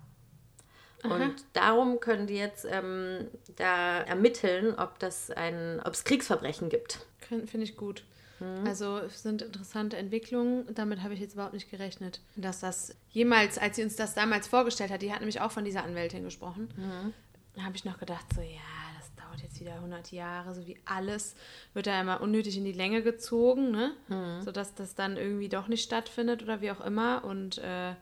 [1.04, 7.06] Und darum können die jetzt ähm, da ermitteln, ob das ein, ob es Kriegsverbrechen gibt.
[7.20, 8.04] Finde ich gut.
[8.40, 8.66] Mhm.
[8.66, 10.64] Also es sind interessante Entwicklungen.
[10.74, 12.20] Damit habe ich jetzt überhaupt nicht gerechnet.
[12.36, 15.64] Dass das jemals, als sie uns das damals vorgestellt hat, die hat nämlich auch von
[15.64, 17.12] dieser Anwältin gesprochen, Mhm.
[17.54, 18.48] da habe ich noch gedacht, so ja,
[18.98, 21.34] das dauert jetzt wieder 100 Jahre, so wie alles
[21.74, 23.92] wird da immer unnötig in die Länge gezogen, ne?
[24.08, 24.42] Mhm.
[24.42, 27.24] sodass das dann irgendwie doch nicht stattfindet oder wie auch immer.
[27.24, 27.94] Und äh,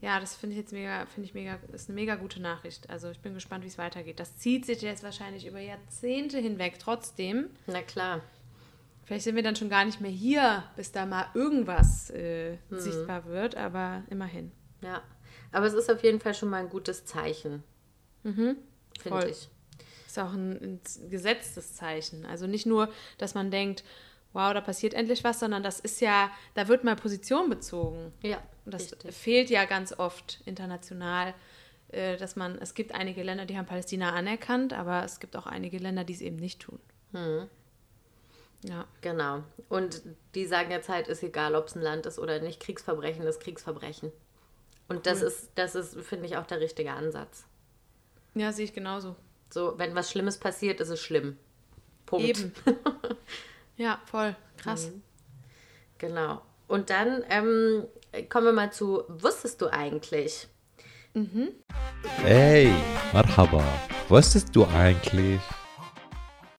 [0.00, 2.88] ja, das finde ich jetzt mega, finde ich mega, ist eine mega gute Nachricht.
[2.88, 4.18] Also ich bin gespannt, wie es weitergeht.
[4.20, 7.50] Das zieht sich jetzt wahrscheinlich über Jahrzehnte hinweg trotzdem.
[7.66, 8.20] Na klar.
[9.04, 12.78] Vielleicht sind wir dann schon gar nicht mehr hier, bis da mal irgendwas äh, Mhm.
[12.78, 14.52] sichtbar wird, aber immerhin.
[14.82, 15.02] Ja.
[15.52, 17.64] Aber es ist auf jeden Fall schon mal ein gutes Zeichen.
[18.22, 18.56] Voll.
[19.00, 19.48] Finde ich.
[20.06, 20.52] Ist auch ein,
[21.02, 22.24] ein gesetztes Zeichen.
[22.26, 23.84] Also nicht nur, dass man denkt,
[24.32, 28.12] wow, da passiert endlich was, sondern das ist ja, da wird mal Position bezogen.
[28.22, 28.38] Ja.
[28.70, 29.14] Und das richtig.
[29.14, 31.34] fehlt ja ganz oft international,
[31.88, 35.46] äh, dass man, es gibt einige Länder, die haben Palästina anerkannt, aber es gibt auch
[35.46, 36.78] einige Länder, die es eben nicht tun.
[37.10, 37.48] Mhm.
[38.62, 38.86] Ja.
[39.00, 39.42] Genau.
[39.68, 40.02] Und
[40.34, 43.40] die sagen jetzt halt, ist egal, ob es ein Land ist oder nicht, Kriegsverbrechen ist
[43.40, 44.12] Kriegsverbrechen.
[44.86, 47.44] Und das ist, das ist, finde ich, auch der richtige Ansatz.
[48.34, 49.16] Ja, sehe ich genauso.
[49.48, 51.38] So, wenn was Schlimmes passiert, ist es schlimm.
[52.06, 52.28] Punkt.
[52.28, 52.52] Eben.
[53.76, 54.36] ja, voll.
[54.58, 54.90] Krass.
[55.98, 56.42] Genau.
[56.68, 57.84] Und dann ähm,
[58.28, 60.48] kommen wir mal zu, wusstest du eigentlich?
[62.22, 62.72] Hey,
[63.12, 63.64] Marhaba.
[64.08, 65.40] Wusstest du eigentlich?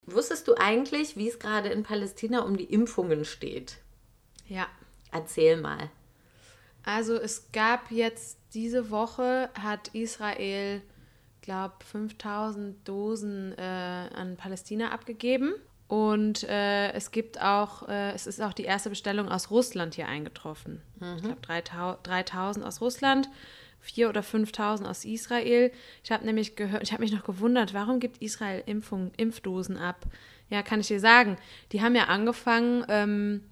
[0.06, 3.78] Wusstest du eigentlich, wie es gerade in Palästina um die Impfungen steht?
[4.48, 4.68] Ja.
[5.12, 5.90] Erzähl mal.
[6.84, 10.82] Also es gab jetzt diese Woche, hat Israel,
[11.42, 15.54] glaube 5000 Dosen äh, an Palästina abgegeben.
[15.92, 20.08] Und äh, es gibt auch, äh, es ist auch die erste Bestellung aus Russland hier
[20.08, 20.82] eingetroffen.
[21.18, 21.42] Ich glaube
[22.04, 23.30] 3000 aus Russland,
[23.82, 25.70] 4 oder 5000 aus Israel.
[26.02, 30.06] Ich habe nämlich gehört, ich habe mich noch gewundert, warum gibt Israel Impfung, Impfdosen ab?
[30.50, 31.36] Ja, kann ich dir sagen.
[31.74, 33.44] Die haben ja angefangen, ähm,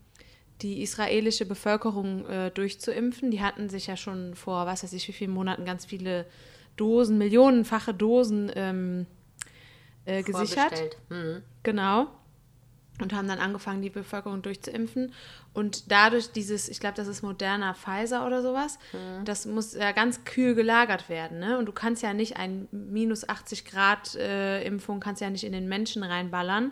[0.62, 3.32] die israelische Bevölkerung äh, durchzuimpfen.
[3.32, 6.26] Die hatten sich ja schon vor, was weiß ich, wie vielen Monaten ganz viele
[6.78, 9.08] Dosen, millionenfache Dosen ähm,
[10.06, 10.96] äh, gesichert.
[11.10, 11.44] Mhm.
[11.64, 12.08] Genau.
[13.02, 15.14] Und haben dann angefangen, die Bevölkerung durchzuimpfen.
[15.54, 18.78] Und dadurch dieses, ich glaube, das ist moderner Pfizer oder sowas,
[19.26, 21.40] das muss ja ganz kühl gelagert werden.
[21.40, 21.58] Ne?
[21.58, 25.54] Und du kannst ja nicht ein minus 80 Grad äh, Impfung, kannst ja nicht in
[25.54, 26.72] den Menschen reinballern.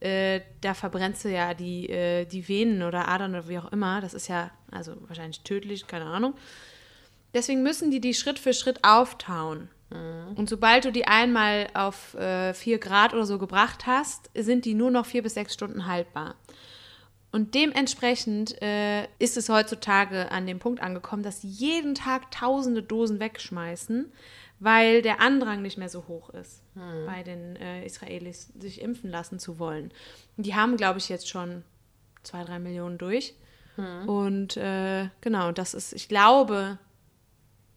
[0.00, 4.00] Äh, da verbrennst du ja die, äh, die Venen oder Adern oder wie auch immer.
[4.00, 6.34] Das ist ja, also wahrscheinlich tödlich, keine Ahnung.
[7.34, 9.68] Deswegen müssen die die Schritt für Schritt auftauen.
[9.90, 14.74] Und sobald du die einmal auf äh, 4 Grad oder so gebracht hast, sind die
[14.74, 16.34] nur noch vier bis sechs Stunden haltbar.
[17.30, 22.82] Und dementsprechend äh, ist es heutzutage an dem Punkt angekommen, dass sie jeden Tag tausende
[22.82, 24.12] Dosen wegschmeißen,
[24.60, 26.62] weil der Andrang nicht mehr so hoch ist,
[27.06, 29.92] bei den äh, Israelis sich impfen lassen zu wollen.
[30.36, 31.64] Die haben, glaube ich, jetzt schon
[32.22, 33.34] zwei, drei Millionen durch.
[34.08, 36.78] Und äh, genau, das ist, ich glaube,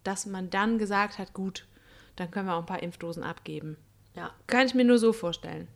[0.04, 1.68] dass man dann gesagt hat, gut,
[2.16, 3.78] dann können wir auch ein paar Impfdosen abgeben.
[4.16, 4.32] Ja.
[4.48, 5.68] Kann ich mir nur so vorstellen.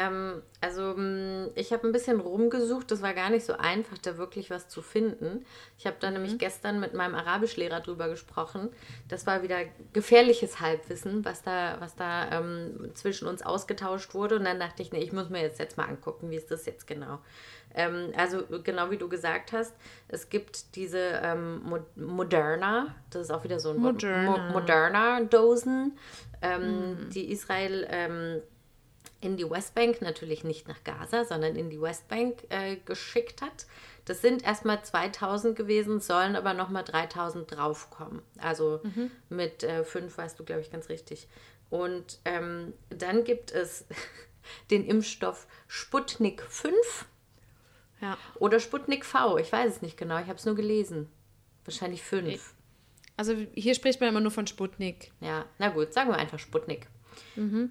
[0.00, 4.16] Ähm, also mh, ich habe ein bisschen rumgesucht, das war gar nicht so einfach, da
[4.16, 5.44] wirklich was zu finden.
[5.76, 8.70] Ich habe da nämlich gestern mit meinem Arabischlehrer drüber gesprochen.
[9.08, 9.58] Das war wieder
[9.92, 14.36] gefährliches Halbwissen, was da, was da ähm, zwischen uns ausgetauscht wurde.
[14.36, 16.64] Und dann dachte ich, nee, ich muss mir jetzt, jetzt mal angucken, wie ist das
[16.64, 17.18] jetzt genau.
[17.74, 19.74] Ähm, also genau wie du gesagt hast,
[20.08, 24.24] es gibt diese ähm, Mo Moderna, das ist auch wieder so ein Wort, Moderna.
[24.24, 25.96] Mo Moderna-Dosen,
[26.42, 28.42] ähm, die Israel ähm,
[29.20, 33.66] in die Westbank, natürlich nicht nach Gaza, sondern in die Westbank äh, geschickt hat.
[34.06, 38.22] Das sind erstmal 2000 gewesen, sollen aber nochmal 3000 draufkommen.
[38.38, 38.80] Also
[39.28, 41.28] mit äh, fünf weißt du, glaube ich, ganz richtig.
[41.68, 43.84] Und ähm, dann gibt es
[44.70, 46.74] den Impfstoff Sputnik 5
[48.00, 48.16] Ja.
[48.36, 49.36] oder Sputnik V.
[49.36, 51.08] Ich weiß es nicht genau, ich habe es nur gelesen.
[51.64, 52.54] Wahrscheinlich 5.
[53.16, 55.12] Also hier spricht man immer nur von Sputnik.
[55.20, 56.88] Ja, na gut, sagen wir einfach Sputnik.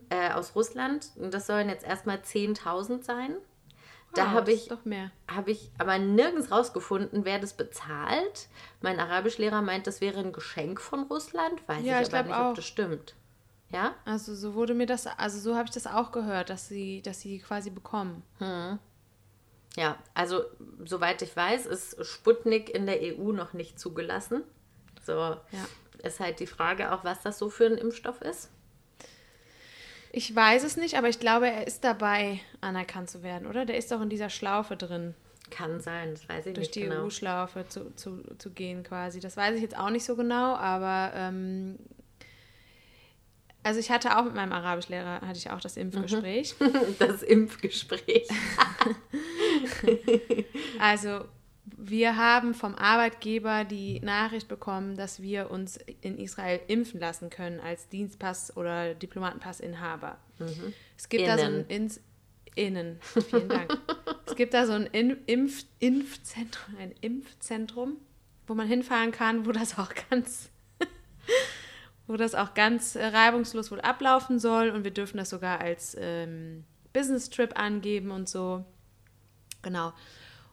[0.10, 1.12] Äh, aus Russland.
[1.16, 3.36] Und das sollen jetzt erstmal 10.000 sein.
[4.16, 4.72] Da Wow, habe das ich,
[5.28, 8.48] habe ich aber nirgends rausgefunden, wer das bezahlt.
[8.82, 11.62] Mein Arabischlehrer meint, das wäre ein Geschenk von Russland.
[11.68, 12.50] Weiß Ja, ich ich aber nicht, auch.
[12.50, 13.16] ob das stimmt.
[13.72, 13.94] Ja?
[14.06, 17.22] Also so wurde mir das, also so habe ich das auch gehört, dass sie, dass
[17.22, 18.24] sie quasi bekommen.
[19.76, 20.44] Ja, also
[20.86, 24.44] soweit ich weiß, ist Sputnik in der EU noch nicht zugelassen.
[25.06, 25.40] So Ja.
[26.04, 28.50] ist halt die Frage auch, was das so für ein Impfstoff ist.
[30.12, 33.65] Ich weiß es nicht, aber ich glaube, er ist dabei, anerkannt zu werden, oder?
[33.65, 35.13] Der ist doch in dieser Schlaufe drin,
[35.52, 37.04] Kann sein, das weiß ich durch nicht die genau.
[37.06, 39.19] EU-Schlaufe zu, zu, zu gehen quasi.
[39.19, 41.78] Das weiß ich jetzt auch nicht so genau, aber ähm,
[43.62, 46.56] also ich hatte auch mit meinem Arabischlehrer, hatte ich auch das Impfgespräch.
[47.00, 48.28] Das Impfgespräch.
[50.80, 51.26] Also
[51.65, 57.60] wir haben vom Arbeitgeber die Nachricht bekommen, dass wir uns in Israel impfen lassen können
[57.60, 60.17] als Dienstpass- oder Diplomatenpassinhaber.
[60.98, 61.69] Es gibt da so ein Innen.
[61.69, 62.02] Ins
[62.56, 63.00] Innen.
[63.02, 63.78] Vielen Dank.
[64.26, 67.98] es gibt da so ein In Impf Impfzentrum, ein Impfzentrum,
[68.48, 70.50] wo man hinfahren kann, wo das auch ganz
[72.08, 75.95] wo das auch ganz äh, reibungslos wohl ablaufen soll und wir dürfen das sogar als
[76.00, 78.65] ähm, Business Trip angeben und so.
[79.62, 79.93] Genau.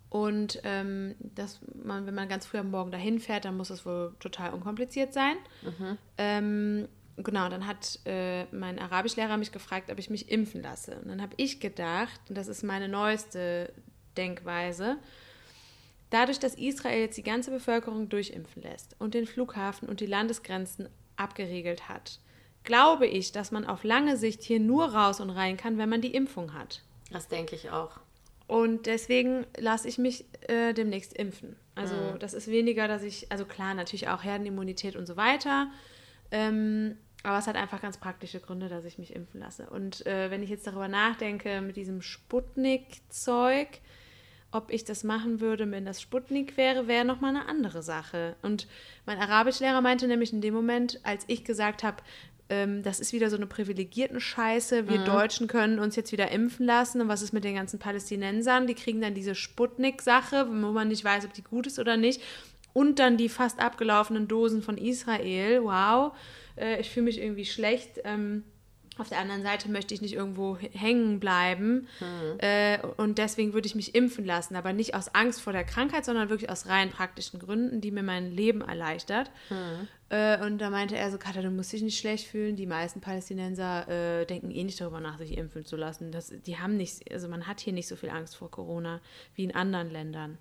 [0.09, 3.85] Und ähm, das, man, wenn man ganz früh am Morgen dahin fährt, dann muss es
[3.85, 5.37] wohl total unkompliziert sein.
[6.17, 10.97] Ähm, genau, dann hat äh, mein Arabischlehrer mich gefragt, ob ich mich impfen lasse.
[11.01, 13.73] Und dann habe ich gedacht, und das ist meine neueste
[14.17, 14.97] Denkweise,
[16.11, 20.89] dadurch, dass Israel jetzt die ganze Bevölkerung durchimpfen lässt und den Flughafen und die Landesgrenzen
[21.17, 22.21] abgeriegelt hat,
[22.65, 26.01] glaube ich, dass man auf lange Sicht hier nur raus und rein kann, wenn man
[26.01, 26.83] die Impfung hat.
[27.11, 28.01] Das denke ich auch.
[28.47, 31.57] Und deswegen lasse ich mich äh, demnächst impfen.
[31.75, 35.71] Also das ist weniger, dass ich, also klar, natürlich auch Herdenimmunität und so weiter.
[36.31, 39.69] Ähm, aber es hat einfach ganz praktische Gründe, dass ich mich impfen lasse.
[39.69, 43.81] Und äh, wenn ich jetzt darüber nachdenke, mit diesem Sputnik-Zeug,
[44.53, 48.37] ob ich das machen würde, wenn das Sputnik wäre, wäre nochmal eine andere Sache.
[48.43, 48.69] Und
[49.05, 52.03] mein Arabischlehrer meinte nämlich in dem Moment, als ich gesagt habe,
[52.49, 56.67] ähm, das ist wieder so eine privilegierten Scheiße, wir Deutschen können uns jetzt wieder impfen
[56.67, 58.67] lassen und was ist mit den ganzen Palästinensern?
[58.67, 62.21] Die kriegen dann diese Sputnik-Sache, wo man nicht weiß, ob die gut ist oder nicht.
[62.73, 65.63] Und dann die fast abgelaufenen Dosen von Israel.
[65.65, 66.13] Wow,
[66.57, 68.01] äh, ich fühle mich irgendwie schlecht.
[68.05, 68.45] Ähm,
[68.99, 71.87] auf der anderen Seite möchte ich nicht irgendwo hängen bleiben.
[72.39, 74.57] Äh, und deswegen würde ich mich impfen lassen.
[74.57, 78.03] Aber nicht aus Angst vor der Krankheit, sondern wirklich aus rein praktischen Gründen, die mir
[78.03, 79.31] mein Leben erleichtert.
[79.51, 82.55] Äh, und da meinte er so, Katha, du musst dich nicht schlecht fühlen.
[82.55, 83.89] Die meisten Palästinenser
[84.21, 86.13] äh, denken eh nicht darüber nach, sich impfen zu lassen.
[86.13, 89.01] Das, die haben nicht, also man hat hier nicht so viel Angst vor Corona
[89.35, 90.39] wie in anderen Ländern.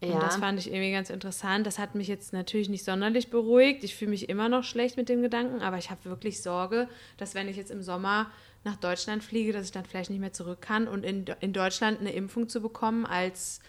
[0.00, 0.20] Und Ja.
[0.20, 1.66] das fand ich irgendwie ganz interessant.
[1.66, 3.84] Das hat mich jetzt natürlich nicht sonderlich beruhigt.
[3.84, 7.34] Ich fühle mich immer noch schlecht mit dem Gedanken, aber ich habe wirklich Sorge, dass
[7.34, 8.30] wenn ich jetzt im Sommer
[8.64, 12.00] nach Deutschland fliege, dass ich dann vielleicht nicht mehr zurück kann und in, in Deutschland
[12.00, 13.60] eine Impfung zu bekommen als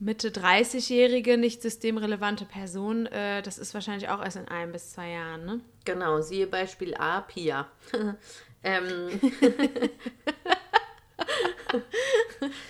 [0.00, 5.10] Mitte 30-jährige, nicht systemrelevante Person, äh, das ist wahrscheinlich auch erst in ein bis zwei
[5.10, 5.60] Jahren, ne?
[5.84, 7.66] Genau, siehe Beispiel A, Pia.
[8.62, 9.20] ähm,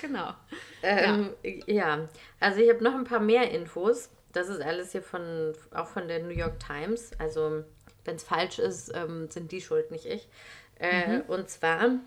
[0.00, 0.34] Genau.
[0.82, 1.30] ähm,
[1.66, 2.08] ja.
[2.40, 4.10] also ich habe noch ein paar mehr Infos.
[4.32, 7.12] Das ist alles hier von, auch von der New York Times.
[7.18, 7.64] Also,
[8.04, 10.28] wenn es falsch ist, ähm, sind die schuld, nicht ich.
[10.78, 11.98] Äh, Und zwar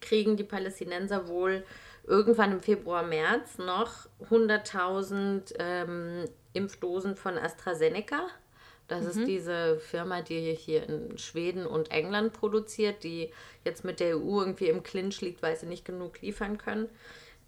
[0.00, 1.64] kriegen die Palästinenser wohl
[2.06, 8.28] irgendwann im Februar, März noch 100.000 ähm, Impfdosen von AstraZeneca.
[8.86, 13.32] Das ist diese Firma, die hier in Schweden und England produziert, die
[13.64, 16.90] jetzt mit der EU irgendwie im Clinch liegt, weil sie nicht genug liefern können.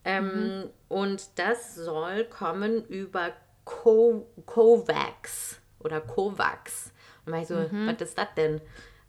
[0.04, 3.32] Ähm, Und das soll kommen über
[3.64, 6.92] Co COVAX oder COVAX.
[7.26, 8.60] Und war ich so, was ist das denn?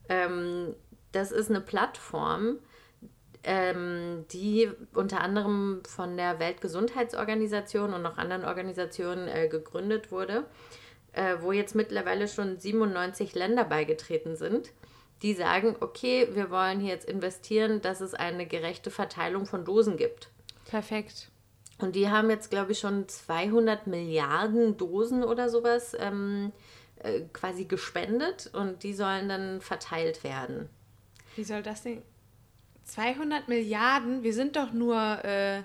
[0.10, 0.75] Ähm,
[1.13, 2.60] das ist eine Plattform,
[3.47, 10.43] ähm, die unter anderem von der Weltgesundheitsorganisation und noch anderen Organisationen äh, gegründet wurde,
[11.13, 14.73] äh, wo jetzt mittlerweile schon 97 Länder beigetreten sind,
[15.21, 19.95] die sagen, okay, wir wollen hier jetzt investieren, dass es eine gerechte Verteilung von Dosen
[19.95, 20.29] gibt.
[20.65, 21.31] Perfekt.
[21.79, 26.51] Und die haben jetzt, glaube ich, schon 200 Milliarden Dosen oder sowas ähm,
[26.99, 30.67] äh, quasi gespendet und die sollen dann verteilt werden.
[31.38, 32.01] Wie soll das denn?
[32.88, 34.23] 200 Milliarden?
[34.23, 35.63] Wir sind doch nur äh,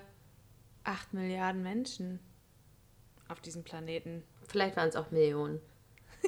[0.83, 2.19] 8 Milliarden Menschen
[3.27, 4.23] auf diesem Planeten.
[4.47, 5.59] Vielleicht waren es auch Millionen.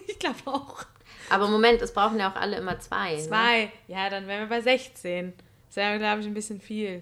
[0.08, 0.84] Ich glaube auch.
[1.30, 3.16] Aber Moment, es brauchen ja auch alle immer zwei.
[3.16, 3.22] Ne?
[3.22, 3.72] Zwei.
[3.88, 5.34] Ja, dann wären wir bei 16.
[5.68, 7.02] Das wäre, glaube ich, ein bisschen viel.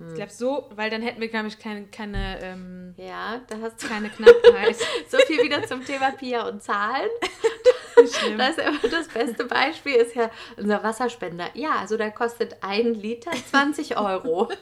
[0.00, 3.82] Ich glaube so, weil dann hätten wir, glaube ich, keine, keine, ähm, Ja, da hast
[3.82, 4.76] du keine Knappheit.
[5.08, 7.10] so viel wieder zum Thema Pia und Zahlen.
[8.18, 8.38] Schlimm.
[8.38, 8.56] Das
[8.90, 11.48] das beste Beispiel, ist ja unser Wasserspender.
[11.54, 14.48] Ja, also da kostet ein Liter 20 Euro.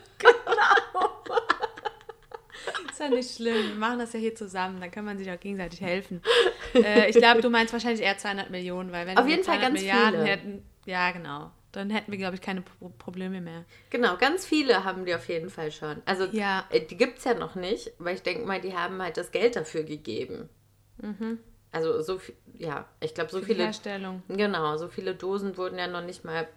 [2.91, 3.69] Ist ja nicht schlimm.
[3.69, 4.81] Wir machen das ja hier zusammen.
[4.81, 6.23] Dann kann man sich auch gegenseitig helfen.
[6.75, 9.57] Äh, ich glaube, du meinst wahrscheinlich eher 200 Millionen, weil wenn Auf wir jeden Fall
[9.59, 10.25] 200 ganz Milliarden viele.
[10.33, 13.65] hätten, ja genau, dann hätten wir, glaube ich, keine Pro Probleme mehr.
[13.91, 16.01] Genau, ganz viele haben die auf jeden Fall schon.
[16.07, 16.65] Also Ja.
[16.71, 19.31] äh, die gibt es ja noch nicht, weil ich denke mal, die haben halt das
[19.31, 20.49] Geld dafür gegeben.
[21.77, 23.45] Also so viel, ja, ich glaube, so Mhm.
[23.45, 24.23] Viele Herstellung.
[24.29, 26.49] Genau, so viele Dosen wurden ja noch nicht mal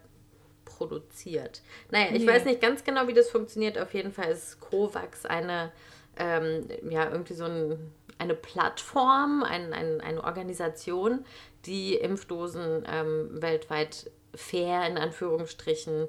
[0.63, 1.61] produziert.
[1.91, 2.27] Naja, ich Nee.
[2.27, 3.77] weiß nicht ganz genau, wie das funktioniert.
[3.77, 5.73] Auf jeden Fall ist COVAX eine,
[6.15, 11.25] ähm, ja, irgendwie so ein, eine Plattform, ein, ein, eine Organisation,
[11.65, 16.07] die Impfdosen ähm, weltweit fair in Anführungsstrichen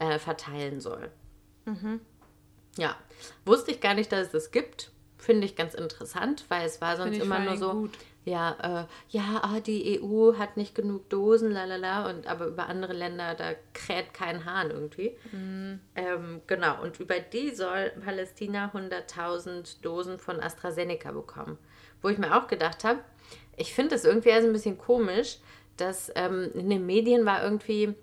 [0.00, 1.10] äh, verteilen soll.
[2.76, 2.94] Ja,
[3.46, 4.90] wusste ich gar nicht, dass es das gibt.
[5.16, 7.92] Finde ich ganz interessant, weil es war sonst immer nur so, gut.
[8.24, 12.94] Ja, äh, ja, ah, die EU hat nicht genug Dosen, lalala, und aber über andere
[12.94, 15.14] Länder, da kräht kein Hahn irgendwie.
[15.30, 15.80] Mhm.
[15.94, 21.58] Ähm, genau, und über die soll Palästina 100.000 Dosen von AstraZeneca bekommen.
[22.00, 23.00] Wo ich mir auch gedacht habe,
[23.56, 25.38] ich finde es irgendwie also ein bisschen komisch,
[25.76, 27.94] dass ähm, in den Medien war irgendwie,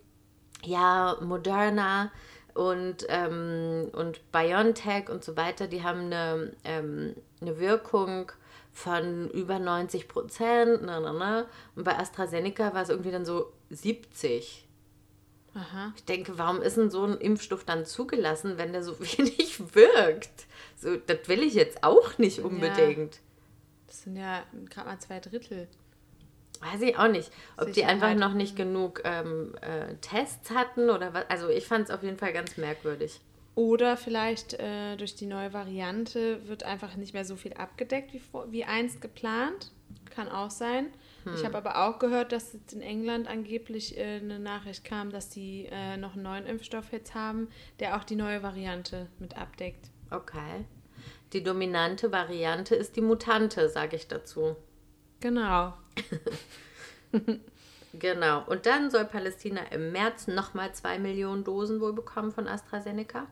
[0.63, 2.11] ja, Moderna
[2.53, 8.31] und, ähm, und BioNTech und so weiter, die haben eine, ähm, eine Wirkung
[8.73, 10.81] von über 90 Prozent.
[10.83, 11.45] Na, na, na.
[11.75, 14.67] Und bei AstraZeneca war es irgendwie dann so 70.
[15.53, 15.93] Aha.
[15.97, 20.47] Ich denke, warum ist denn so ein Impfstoff dann zugelassen, wenn der so wenig wirkt?
[20.77, 23.19] So, das will ich jetzt auch nicht unbedingt.
[23.87, 25.67] Das sind ja gerade mal zwei Drittel.
[26.61, 28.03] Weiß ich auch nicht, ob die Sicherheit.
[28.03, 31.27] einfach noch nicht genug ähm, äh, Tests hatten oder was.
[31.27, 33.19] Also ich fand es auf jeden Fall ganz merkwürdig.
[33.55, 38.19] Oder vielleicht äh, durch die neue Variante wird einfach nicht mehr so viel abgedeckt wie,
[38.19, 39.71] vor, wie einst geplant.
[40.09, 40.87] Kann auch sein.
[41.35, 45.29] Ich habe aber auch gehört, dass jetzt in England angeblich äh, eine Nachricht kam, dass
[45.29, 47.47] die äh, noch einen neuen Impfstoff jetzt haben,
[47.79, 49.91] der auch die neue Variante mit abdeckt.
[50.09, 50.65] Okay.
[51.33, 54.55] Die dominante Variante ist die Mutante, sage ich dazu.
[55.19, 55.73] Genau.
[57.93, 58.43] Genau.
[58.47, 63.27] Und dann soll Palästina im März nochmal zwei Millionen Dosen wohl bekommen von AstraZeneca.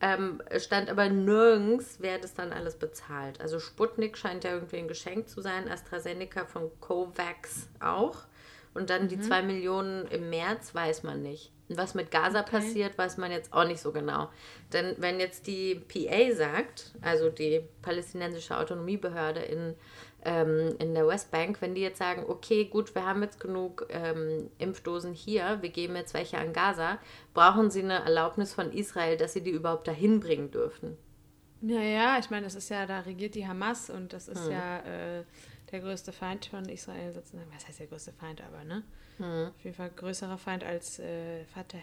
[0.00, 3.40] Ähm, stand aber nirgends, wer das dann alles bezahlt.
[3.40, 8.18] Also Sputnik scheint ja irgendwie ein Geschenk zu sein, AstraZeneca von COVAX auch.
[8.74, 11.50] Und dann die zwei Millionen im März weiß man nicht.
[11.68, 14.28] Und was mit Gaza passiert, weiß man jetzt auch nicht so genau.
[14.72, 19.74] Denn wenn jetzt die PA sagt, also die palästinensische Autonomiebehörde in,
[20.24, 24.50] ähm, in der Westbank, wenn die jetzt sagen, okay, gut, wir haben jetzt genug ähm,
[24.58, 26.98] Impfdosen hier, wir geben jetzt welche an Gaza,
[27.34, 30.96] brauchen sie eine Erlaubnis von Israel, dass sie die überhaupt dahin bringen dürfen.
[31.62, 34.34] Ja, ja, ich meine, das ist ja, da regiert die Hamas und das Hm.
[34.34, 35.24] ist ja äh,
[35.72, 37.12] der größte Feind von Israel.
[37.12, 37.46] sozusagen.
[37.54, 38.82] Was heißt der größte Feind aber, ne?
[39.18, 39.48] Hm.
[39.56, 41.78] Auf jeden Fall größerer Feind als äh, Fatah.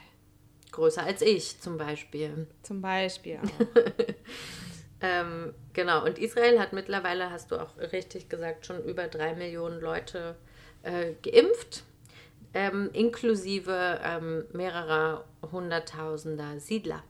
[0.72, 2.48] Größer als ich zum Beispiel.
[2.62, 3.66] Zum Beispiel auch.
[5.04, 9.82] Ähm, genau, und Israel hat mittlerweile, hast du auch richtig gesagt, schon über drei Millionen
[9.82, 10.38] Leute
[10.82, 11.84] äh, geimpft,
[12.54, 17.04] ähm, inklusive ähm, mehrerer hunderttausender Siedler.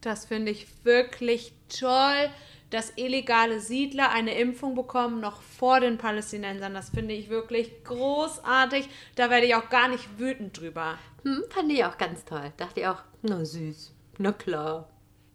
[0.00, 2.28] Das finde ich wirklich toll,
[2.70, 6.74] dass illegale Siedler eine Impfung bekommen, noch vor den Palästinensern.
[6.74, 8.88] Das finde ich wirklich großartig.
[9.14, 10.98] Da werde ich auch gar nicht wütend drüber.
[11.22, 12.52] Hm, fand ich auch ganz toll.
[12.56, 14.88] Dachte ich auch, na süß, na klar.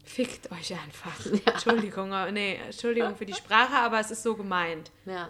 [0.06, 1.14] Fickt euch einfach.
[1.46, 4.92] Entschuldigung, aber- nee, Entschuldigung für die Sprache, aber es ist so gemeint.
[5.06, 5.30] Ja,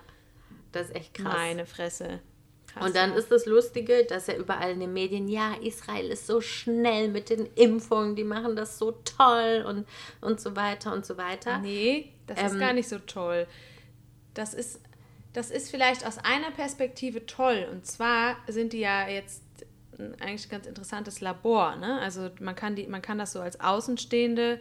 [0.72, 1.34] das ist echt krass.
[1.34, 2.20] Meine Fresse.
[2.68, 3.16] Krass, Und dann ja.
[3.18, 7.30] ist das Lustige, dass ja überall in den Medien, ja, Israel ist so schnell mit
[7.30, 9.88] den Impfungen, die machen das so toll und,
[10.20, 11.60] und so weiter und so weiter.
[11.60, 13.48] Nee, das ist Ähm, gar nicht so toll.
[14.34, 14.82] Das ist,
[15.32, 17.66] das ist vielleicht aus einer Perspektive toll.
[17.72, 19.42] Und zwar sind die ja jetzt
[20.20, 21.76] eigentlich ganz interessantes Labor.
[21.78, 22.00] Ne?
[22.02, 24.60] Also man kann, die, man kann das so als Außenstehende,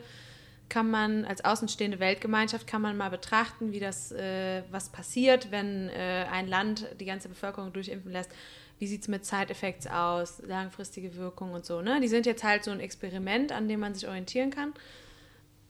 [0.68, 5.88] kann man, als außenstehende Weltgemeinschaft kann man mal betrachten, wie das, äh, was passiert, wenn
[5.90, 8.30] äh, ein Land die ganze Bevölkerung durchimpfen lässt.
[8.78, 11.80] Wie sieht es mit Side-Effects aus, langfristige Wirkung und so.
[11.80, 12.00] Ne?
[12.00, 14.72] Die sind jetzt halt so ein Experiment, an dem man sich orientieren kann.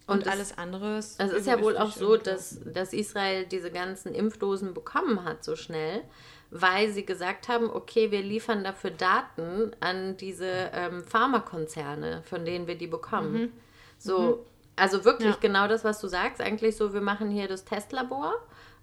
[0.06, 1.20] Und, Und es- alles andere ist.
[1.20, 2.30] Es ist ja wohl auch so, irgendwo.
[2.30, 6.02] dass, dass Israel diese ganzen Impfdosen bekommen hat so schnell,
[6.50, 12.66] weil sie gesagt haben, okay, wir liefern dafür Daten an diese ähm, Pharmakonzerne, von denen
[12.66, 13.52] wir die bekommen.
[13.98, 14.44] So,
[14.76, 15.38] also wirklich Ja.
[15.40, 16.40] genau das, was du sagst.
[16.40, 18.34] Eigentlich so, wir machen hier das Testlabor.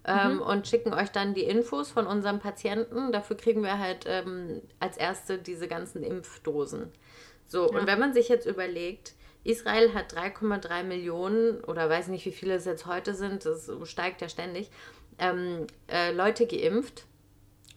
[0.04, 3.12] Ähm, Und schicken euch dann die Infos von unserem Patienten.
[3.12, 6.90] Dafür kriegen wir halt ähm, als erste diese ganzen Impfdosen.
[7.46, 12.32] So, und wenn man sich jetzt überlegt, Israel hat 3,3 Millionen oder weiß nicht, wie
[12.32, 14.70] viele es jetzt heute sind, das steigt ja ständig,
[15.18, 17.04] ähm, äh, Leute geimpft.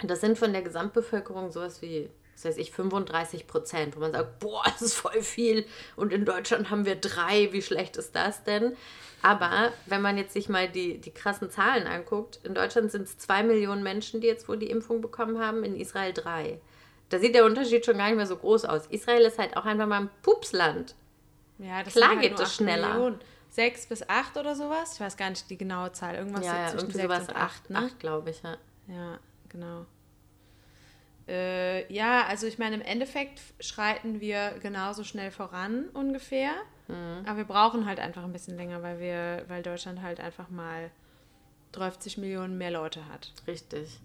[0.04, 4.40] Das sind von der Gesamtbevölkerung sowas wie, was weiß ich, 35 Prozent, wo man sagt,
[4.40, 5.66] boah, das ist voll viel.
[5.96, 8.76] Und in Deutschland haben wir drei, wie schlecht ist das denn?
[9.22, 13.18] Aber wenn man jetzt sich mal die, die krassen Zahlen anguckt, in Deutschland sind es
[13.18, 16.60] zwei Millionen Menschen, die jetzt wohl die Impfung bekommen haben, in Israel drei.
[17.10, 18.86] Da sieht der Unterschied schon gar nicht mehr so groß aus.
[18.88, 20.96] Israel ist halt auch einfach mal ein Pupsland.
[21.58, 22.94] Ja, das Klar halt geht es schneller.
[22.94, 23.20] Millionen.
[23.50, 24.94] Sechs bis acht oder sowas?
[24.96, 26.16] Ich weiß gar nicht die genaue Zahl.
[26.16, 27.78] Irgendwas Ja, ja, zwischen sechs sowas und acht, acht, ne?
[27.78, 28.58] acht glaube ich, ja.
[28.88, 29.20] Ja,
[29.56, 29.86] genau.
[31.28, 36.52] Äh, ja, also ich meine, im Endeffekt schreiten wir genauso schnell voran ungefähr.
[36.88, 37.26] Mhm.
[37.26, 40.92] Aber wir brauchen halt einfach ein bisschen länger, weil wir, weil Deutschland halt einfach mal
[41.72, 43.34] 30 Millionen mehr Leute hat.
[43.48, 44.00] Richtig.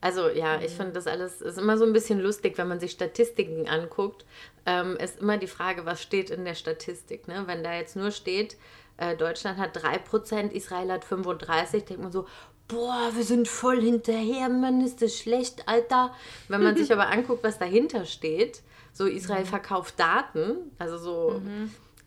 [0.00, 2.92] Also ja, ich finde das alles ist immer so ein bisschen lustig, wenn man sich
[2.92, 4.24] Statistiken anguckt.
[4.64, 7.26] Ähm, ist immer die Frage, was steht in der Statistik.
[7.26, 7.44] Ne?
[7.46, 8.56] Wenn da jetzt nur steht,
[8.96, 12.26] äh, Deutschland hat 3%, Israel hat 35%, denkt man so,
[12.68, 16.14] boah, wir sind voll hinterher, Mann, ist das schlecht, Alter.
[16.48, 21.42] Wenn man sich aber anguckt, was dahinter steht, so Israel verkauft Daten, also so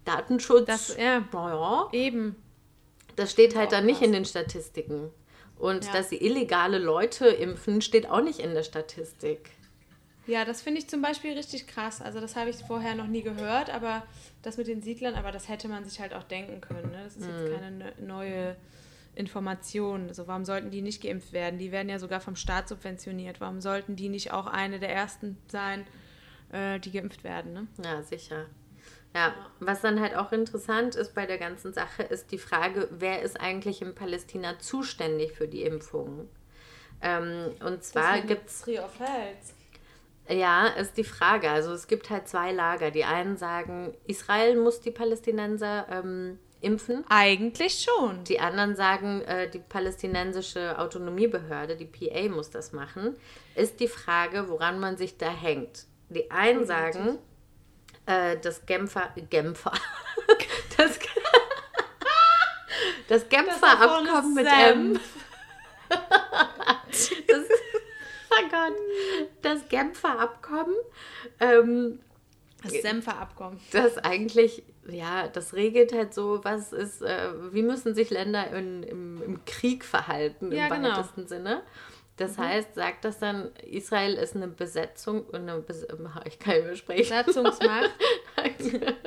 [0.06, 0.65] Datenschutz.
[0.67, 1.24] Das- ja.
[1.32, 2.36] naja, Eben.
[3.15, 5.10] das steht halt dann nicht in den Statistiken.
[5.58, 5.91] Und Ja.
[5.93, 9.52] dass sie illegale Leute impfen, steht auch nicht in der Statistik.
[10.26, 12.02] Ja, das finde ich zum Beispiel richtig krass.
[12.02, 14.04] Also das habe ich vorher noch nie gehört, aber
[14.41, 16.89] das mit den Siedlern, aber das hätte man sich halt auch denken können.
[16.91, 17.02] Ne?
[17.04, 17.30] Das ist Mhm.
[17.45, 18.56] jetzt keine ne- neue
[19.15, 20.08] Information.
[20.08, 21.60] Also warum sollten die nicht geimpft werden?
[21.60, 23.41] Die werden ja sogar vom Staat subventioniert.
[23.41, 25.86] Warum sollten die nicht auch eine der ersten sein,
[26.52, 27.54] äh, die geimpft werden?
[27.54, 27.67] Ne?
[27.84, 28.45] Ja, sicher.
[29.13, 33.21] Ja, was dann halt auch interessant ist bei der ganzen Sache, ist die Frage, wer
[33.21, 36.30] ist eigentlich in Palästina zuständig für die Impfungen?
[37.02, 39.54] Ähm, und zwar gibt es Three of Health.
[40.30, 41.50] Ja, ist die Frage.
[41.50, 42.91] Also es gibt halt zwei Lager.
[42.91, 47.04] Die einen sagen, Israel muss die Palästinenser ähm, impfen.
[47.10, 48.24] Eigentlich schon.
[48.24, 53.15] Die anderen sagen, äh, die palästinensische Autonomiebehörde, die PA, muss das machen.
[53.56, 55.86] Ist die Frage, woran man sich da hängt.
[56.10, 57.17] Die einen sagen,
[58.06, 59.74] äh, das Genfer, Genfer,
[60.78, 61.00] das,
[63.08, 65.00] das Genfer Abkommen mit M.
[65.89, 67.10] Das,
[68.30, 68.74] oh Gott,
[69.41, 70.76] das Genfer Abkommen,
[71.39, 72.00] ähm,
[72.63, 73.60] Das Senfer-Abkommen.
[73.71, 78.84] das eigentlich, ja, das regelt halt so, was ist, äh, wie müssen sich Länder in,
[78.84, 80.97] im, im Krieg verhalten, Ja, im genau.
[80.97, 81.63] weitesten Sinne.
[82.17, 85.88] Das heißt, sagt das dann, Israel ist eine Besetzung, eine Bes
[86.25, 87.25] ich kann nicht mehr sprechen.
[87.25, 87.91] Besatzungsmacht.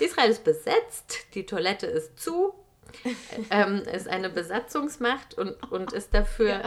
[0.00, 2.54] Israel ist besetzt, die Toilette ist zu,
[3.50, 6.62] ähm, ist eine Besatzungsmacht und, und ist dafür,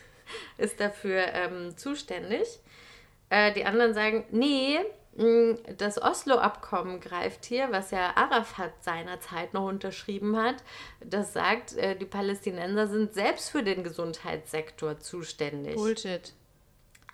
[0.56, 2.46] ist dafür ähm, zuständig.
[3.28, 4.78] Äh, die anderen sagen, nee,
[5.78, 10.56] Das Oslo-Abkommen greift hier, was ja Arafat seinerzeit noch unterschrieben hat.
[11.02, 15.76] Das sagt, äh, die Palästinenser sind selbst für den Gesundheitssektor zuständig.
[15.76, 16.34] Bullshit.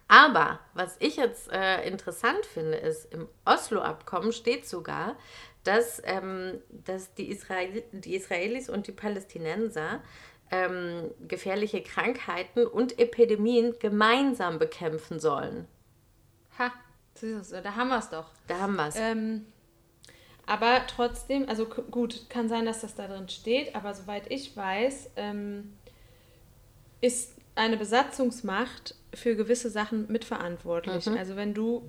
[0.09, 5.17] Aber was ich jetzt äh, interessant finde, ist, im Oslo-Abkommen steht sogar,
[5.63, 10.03] dass, ähm, dass die, Israel die Israelis und die Palästinenser
[10.51, 15.69] ähm, gefährliche Krankheiten und Epidemien gemeinsam bekämpfen sollen.
[16.59, 16.73] Ha,
[17.23, 18.27] da haben wir es doch.
[18.49, 18.97] Da haben wir es.
[18.97, 19.47] Ähm,
[20.47, 25.11] aber trotzdem, also gut, kann sein, dass das da drin steht, aber soweit ich weiß,
[25.17, 25.73] ähm,
[27.01, 31.09] ist eine Besatzungsmacht für gewisse Sachen mitverantwortlich.
[31.09, 31.89] Also wenn du,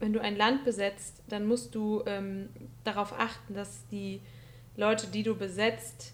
[0.00, 2.50] wenn du ein Land besetzt, dann musst du ähm,
[2.82, 4.20] darauf achten, dass die
[4.76, 6.12] Leute, die du besetzt,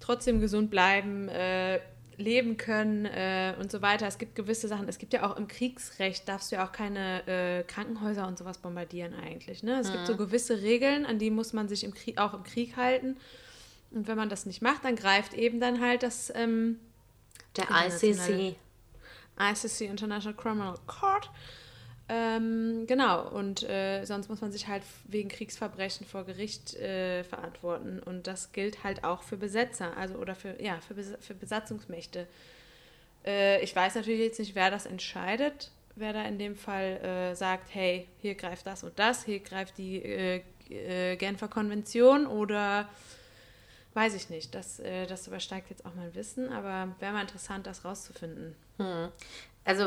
[0.00, 1.80] trotzdem gesund bleiben, äh,
[2.22, 4.06] leben können äh, und so weiter.
[4.06, 4.88] Es gibt gewisse Sachen.
[4.88, 8.58] Es gibt ja auch im Kriegsrecht, darfst du ja auch keine äh, Krankenhäuser und sowas
[8.58, 9.62] bombardieren eigentlich.
[9.62, 9.80] Ne?
[9.80, 12.76] Es gibt so gewisse Regeln, an die muss man sich im Krieg, auch im Krieg
[12.76, 13.16] halten.
[13.90, 16.78] Und wenn man das nicht macht, dann greift eben dann halt das ähm,
[17.56, 18.56] Der ICC.
[19.38, 21.30] ICC International Criminal Court.
[22.14, 28.00] Ähm, genau, und äh, sonst muss man sich halt wegen Kriegsverbrechen vor Gericht äh, verantworten.
[28.00, 32.26] Und das gilt halt auch für Besetzer, also oder für, ja, für, Bes für Besatzungsmächte.
[33.24, 37.34] Äh, ich weiß natürlich jetzt nicht, wer das entscheidet, wer da in dem Fall äh,
[37.34, 42.90] sagt, hey, hier greift das und das, hier greift die äh, äh, Genfer Konvention oder
[43.94, 44.54] weiß ich nicht.
[44.54, 48.54] Das, das übersteigt jetzt auch mein Wissen, aber wäre mal interessant, das rauszufinden.
[49.64, 49.86] Also,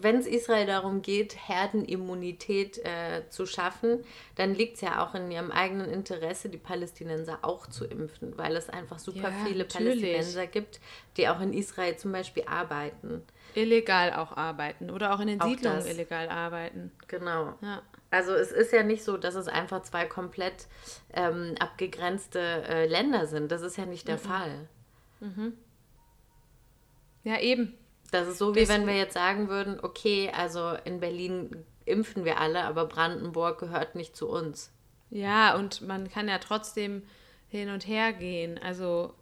[0.00, 4.04] wenn es Israel darum geht, Herdenimmunität äh, zu schaffen,
[4.36, 8.54] dann liegt es ja auch in ihrem eigenen Interesse, die Palästinenser auch zu impfen, weil
[8.54, 10.02] es einfach super Ja, viele natürlich.
[10.02, 10.78] Palästinenser gibt,
[11.16, 13.22] die auch in Israel zum Beispiel arbeiten.
[13.54, 15.88] illegal auch arbeiten oder auch in den Auch Siedlungen das.
[15.88, 16.92] illegal arbeiten.
[17.08, 17.54] Genau.
[17.62, 17.80] Ja.
[18.10, 20.66] Also es ist ja nicht so, dass es einfach zwei komplett
[21.14, 23.50] ähm, abgegrenzte äh, Länder sind.
[23.50, 24.68] Das ist ja nicht der Fall.
[27.24, 27.74] Ja, eben.
[28.14, 32.24] Das ist so, wie Deswegen- wenn wir jetzt sagen würden, okay, also in Berlin impfen
[32.24, 34.70] wir alle, aber Brandenburg gehört nicht zu uns.
[35.10, 37.02] Ja, und man kann ja trotzdem
[37.48, 38.58] hin und her gehen.
[38.62, 39.12] Also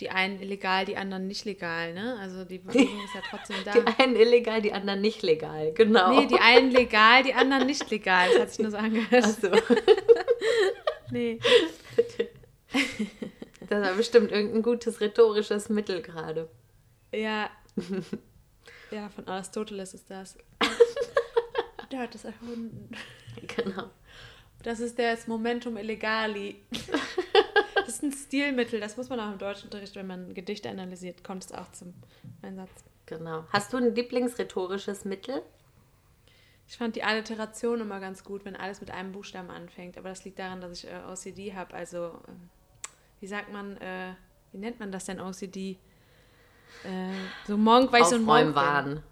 [0.00, 2.16] die einen illegal, die anderen nicht legal, ne?
[2.20, 3.72] Also die Bewegung ist ja trotzdem da.
[3.72, 5.72] Die einen illegal, die anderen nicht legal.
[5.72, 6.10] Genau.
[6.20, 8.28] Nee, die einen legal, die anderen nicht legal.
[8.30, 9.24] Das hat sich nur so angehört.
[9.24, 9.50] also,
[11.10, 11.40] Nee.
[13.68, 16.48] das war bestimmt irgendein gutes rhetorisches Mittel gerade.
[17.12, 17.50] Ja.
[18.90, 20.36] Ja, von Aristoteles ist das.
[21.92, 22.90] Der hat das erfunden.
[23.56, 23.90] Genau.
[24.62, 26.62] Das ist das Momentum Illegali.
[27.74, 31.46] Das ist ein Stilmittel, das muss man auch im Deutschunterricht, wenn man Gedichte analysiert, kommt
[31.46, 31.94] es auch zum
[32.42, 32.84] Einsatz.
[33.06, 33.44] Genau.
[33.50, 35.40] Hast du ein Lieblingsrhetorisches Mittel?
[36.68, 39.96] Ich fand die Alliteration immer ganz gut, wenn alles mit einem Buchstaben anfängt.
[39.96, 41.72] Aber das liegt daran, dass ich äh, OCD habe.
[41.72, 42.50] Also, ähm,
[43.20, 44.12] wie sagt man, äh,
[44.52, 45.78] wie nennt man das denn OCD?
[46.84, 47.12] Äh,
[47.46, 49.02] so Monk, weil ich so ein Monk bin.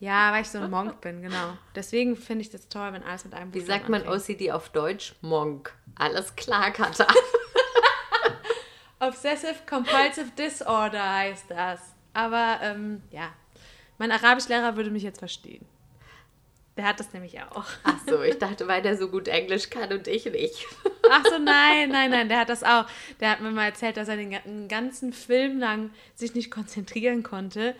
[0.00, 1.54] Ja, weil ich so ein Monk bin, genau.
[1.74, 4.28] Deswegen finde ich das toll, wenn alles mit einem Wie sagt man anfängt.
[4.28, 5.14] OCD auf Deutsch?
[5.22, 5.74] Monk.
[5.96, 7.06] Alles klar, Katha.
[9.00, 11.80] Obsessive Compulsive Disorder heißt das.
[12.14, 13.32] Aber ähm, ja,
[13.98, 15.66] mein Arabischlehrer würde mich jetzt verstehen.
[16.78, 17.64] Der hat das nämlich auch.
[17.82, 20.64] Ach so, ich dachte, weil der so gut Englisch kann und ich nicht.
[21.10, 22.86] Ach so, nein, nein, nein, der hat das auch.
[23.18, 27.74] Der hat mir mal erzählt, dass er den ganzen Film lang sich nicht konzentrieren konnte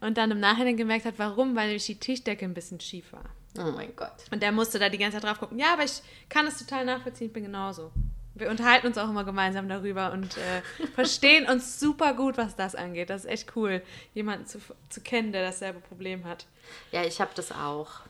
[0.00, 3.24] und dann im Nachhinein gemerkt hat, warum, weil nämlich die Tischdecke ein bisschen schief war.
[3.56, 4.10] Oh mein Gott.
[4.32, 5.60] Und der musste da die ganze Zeit drauf gucken.
[5.60, 7.92] Ja, aber ich kann es total nachvollziehen, ich bin genauso.
[8.34, 12.74] Wir unterhalten uns auch immer gemeinsam darüber und äh, verstehen uns super gut, was das
[12.74, 13.10] angeht.
[13.10, 13.80] Das ist echt cool,
[14.12, 16.46] jemanden zu, zu kennen, der dasselbe Problem hat.
[16.90, 18.00] Ja, ich habe das auch.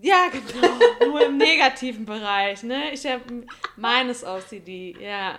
[0.00, 1.06] Ja, genau.
[1.06, 2.92] Nur im negativen Bereich, ne?
[2.92, 3.22] Ich habe
[3.76, 5.38] meines OCD, ja.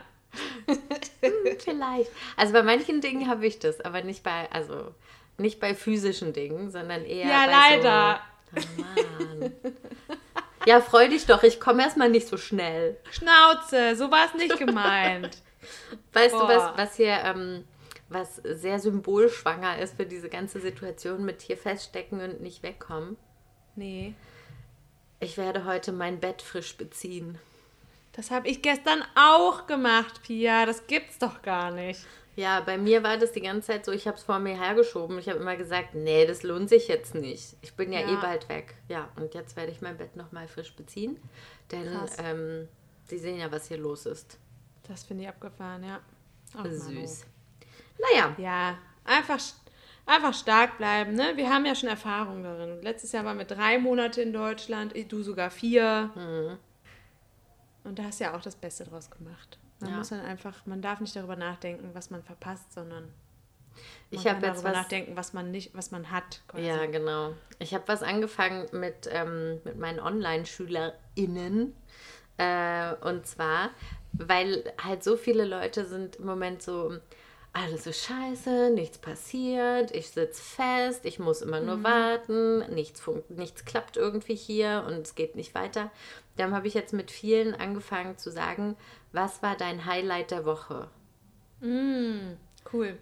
[1.59, 2.11] Vielleicht.
[2.37, 4.93] Also bei manchen Dingen habe ich das, aber nicht bei, also
[5.37, 8.19] nicht bei physischen Dingen, sondern eher Ja, bei leider.
[8.55, 9.53] So, oh Mann.
[10.65, 12.97] Ja, freu dich doch, ich komme erstmal nicht so schnell.
[13.11, 15.37] Schnauze, so war es nicht gemeint.
[16.13, 16.47] Weißt du, Boah.
[16.47, 17.65] was, was hier, ähm,
[18.09, 23.17] was sehr symbolschwanger ist für diese ganze Situation mit hier feststecken und nicht wegkommen?
[23.75, 24.15] Nee.
[25.25, 27.39] Ich werde heute mein Bett frisch beziehen.
[28.13, 30.67] Das habe ich gestern auch gemacht, Pia.
[30.67, 32.05] Das gibt's doch gar nicht.
[32.35, 35.17] Ja, bei mir war das die ganze Zeit so, ich habe es vor mir hergeschoben.
[35.17, 37.55] Ich habe immer gesagt, nee, das lohnt sich jetzt nicht.
[37.63, 38.13] Ich bin ja, Ja.
[38.13, 38.75] eh bald weg.
[38.87, 41.17] Ja, und jetzt werde ich mein Bett nochmal frisch beziehen.
[41.71, 42.67] Denn ähm,
[43.07, 44.37] Sie sehen ja, was hier los ist.
[44.87, 46.01] Das finde ich abgefahren, ja.
[46.53, 46.69] Manu.
[46.77, 47.25] Süß.
[47.97, 49.39] Naja, Ja, einfach,
[50.07, 51.31] Einfach stark bleiben, ne?
[51.35, 52.81] Wir haben ja schon Erfahrung darin.
[52.83, 56.11] Letztes Jahr waren wir drei Monate in Deutschland, du sogar vier.
[56.15, 56.57] Mhm.
[57.83, 59.57] Und da hast du ja auch das Beste draus gemacht.
[59.79, 59.97] Man Ja.
[59.97, 63.11] muss dann einfach, man darf nicht darüber nachdenken, was man verpasst, sondern man
[64.11, 64.77] Ich kann habe jetzt darüber was.
[64.83, 66.41] nachdenken, was man nicht, was man hat.
[66.47, 66.65] Quasi.
[66.65, 67.33] Ja, genau.
[67.59, 71.75] Ich habe was angefangen mit, ähm, mit meinen Online-SchülerInnen.
[72.37, 73.69] Äh, und zwar,
[74.13, 76.97] weil halt so viele Leute sind im Moment so,
[77.55, 83.29] alles ist scheiße, nichts passiert, ich sitze fest, ich muss immer nur warten, nichts, funkt,
[83.29, 85.89] nichts klappt irgendwie hier und es geht nicht weiter.
[86.35, 88.75] Dann habe ich jetzt mit vielen angefangen zu sagen,
[89.13, 90.89] was war dein Highlight der Woche?
[92.73, 92.97] Cool.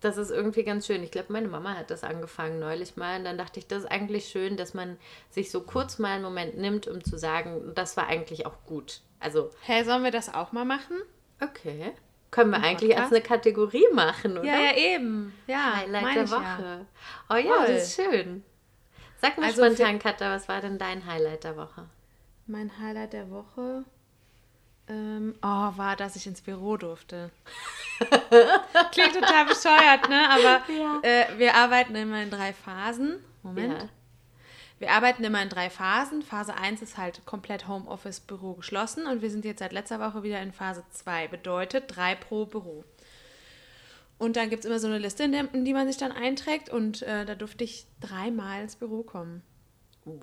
[0.00, 1.02] Das ist irgendwie ganz schön.
[1.02, 3.18] Ich glaube, meine Mama hat das angefangen neulich mal.
[3.18, 4.96] Und dann dachte ich, das ist eigentlich schön, dass man
[5.28, 9.00] sich so kurz mal einen Moment nimmt, um zu sagen, das war eigentlich auch gut.
[9.18, 10.96] Also, Hey, sollen wir das auch mal machen?
[11.42, 11.92] okay.
[12.30, 14.44] Können wir eigentlich als eine Kategorie machen, oder?
[14.44, 15.32] Ja, ja, eben.
[15.46, 16.36] Ja, Highlight der ich ja.
[16.36, 16.86] Woche.
[17.28, 17.66] Oh ja, Voll.
[17.66, 18.44] das ist schön.
[19.20, 21.86] Sag mal Also spontan, Katha, was war denn dein Highlight der Woche?
[22.46, 23.84] Mein Highlight der Woche
[24.90, 27.30] ähm, oh, war, dass ich ins Büro durfte.
[28.92, 30.28] Klingt total bescheuert, ne?
[30.28, 30.62] Aber
[31.02, 33.22] äh, wir arbeiten immer in drei Phasen.
[33.42, 33.82] Moment.
[33.82, 33.88] Ja.
[34.80, 36.22] Wir arbeiten immer in drei Phasen.
[36.22, 40.22] Phase 1 ist halt komplett Homeoffice, Büro geschlossen und wir sind jetzt seit letzter Woche
[40.22, 41.28] wieder in Phase 2.
[41.28, 42.84] Bedeutet drei pro Büro.
[44.16, 47.02] Und dann gibt es immer so eine Liste, in, die man sich dann einträgt und
[47.02, 49.42] äh, da durfte ich dreimal ins Büro kommen.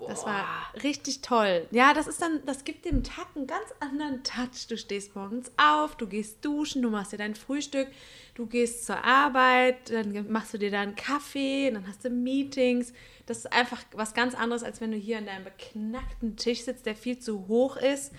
[0.06, 0.44] Das war
[0.82, 1.66] richtig toll.
[1.70, 4.66] Ja, das ist dann, das gibt dem Tag einen ganz anderen Touch.
[4.68, 7.88] Du stehst morgens auf, du gehst duschen, du machst dir dein Frühstück,
[8.34, 12.92] du gehst zur Arbeit, dann machst du dir da einen Kaffee, dann hast du Meetings.
[13.26, 16.84] Das ist einfach was ganz anderes, als wenn du hier an deinem beknackten Tisch sitzt,
[16.84, 18.12] der viel zu hoch ist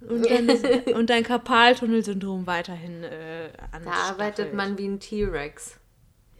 [0.00, 0.48] und, dann,
[0.94, 4.54] und dein Karpaltunnelsyndrom weiterhin äh, Da arbeitet anstaffelt.
[4.54, 5.79] man wie ein T-Rex.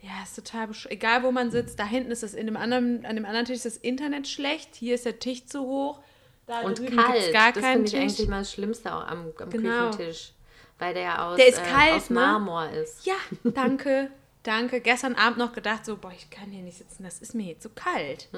[0.02, 3.04] Ja, ist total besch Egal, wo man sitzt, da hinten ist das, in dem anderen,
[3.04, 6.00] an dem anderen Tisch ist das Internet schlecht, hier ist der Tisch zu hoch,
[6.46, 7.32] da Und kalt.
[7.32, 8.00] gar das keinen finde ich Tisch.
[8.00, 9.90] eigentlich mal das Schlimmste auch am, am Genau.
[9.90, 10.32] Küchentisch.
[10.78, 12.14] Weil der ja aus, Der ist äh, kalt, aus ne?
[12.14, 13.04] Marmor ist.
[13.04, 14.10] Ja, danke,
[14.42, 14.80] danke.
[14.80, 17.60] Gestern Abend noch gedacht, so, boah, ich kann hier nicht sitzen, das ist mir hier
[17.60, 18.28] zu kalt,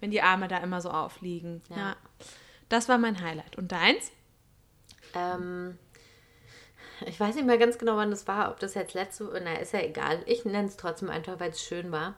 [0.00, 1.60] wenn die Arme da immer so aufliegen.
[1.68, 1.76] Ja.
[1.76, 1.82] Hm.
[1.82, 1.96] Ja.
[2.70, 3.58] Das war mein Highlight.
[3.58, 4.10] Und deins?
[5.14, 5.76] Ähm,
[7.06, 9.72] ich weiß nicht mehr ganz genau, wann das war, ob das jetzt letzte, na, ist
[9.72, 10.22] ja egal.
[10.26, 12.14] Ich nenne es trotzdem einfach, weil es schön war.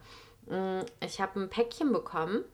[0.46, 2.44] Mm, Ich habe ein Päckchen bekommen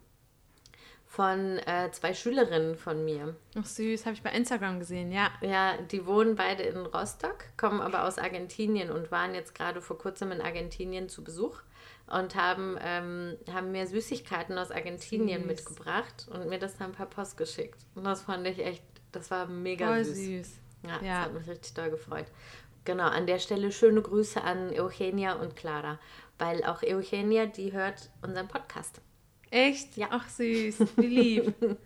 [1.06, 3.34] von äh, zwei Schülerinnen von mir.
[3.58, 5.30] Ach süß, habe ich bei Instagram gesehen, ja.
[5.40, 9.96] Ja, die wohnen beide in Rostock, kommen aber aus Argentinien und waren jetzt gerade vor
[9.98, 11.60] kurzem in Argentinien zu Besuch
[12.08, 15.48] und haben, ähm, haben mir Süßigkeiten aus Argentinien Süß.
[15.48, 17.78] mitgebracht und mir das dann per Post geschickt.
[17.94, 20.16] Und das fand ich echt, das war mega Voll süß.
[20.16, 20.52] süß.
[20.82, 21.16] Ja, Ja.
[21.18, 22.26] das hat mich richtig doll gefreut.
[22.84, 25.98] Genau, an der Stelle schöne Grüße an Eugenia und Clara,
[26.38, 29.00] weil auch Eugenia, die hört unseren Podcast.
[29.50, 29.96] Echt?
[29.96, 30.08] Ja.
[30.10, 31.54] Ach süß, wie lieb.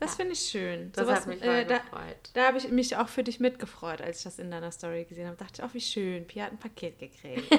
[0.00, 0.90] Das finde ich schön.
[0.90, 2.30] Das Sowas, hat mich äh, da, gefreut.
[2.34, 5.28] Da habe ich mich auch für dich mitgefreut, als ich das in deiner Story gesehen
[5.28, 5.36] habe.
[5.36, 6.26] Dachte ich, auch wie schön.
[6.26, 7.44] Pia hat ein Paket gekriegt.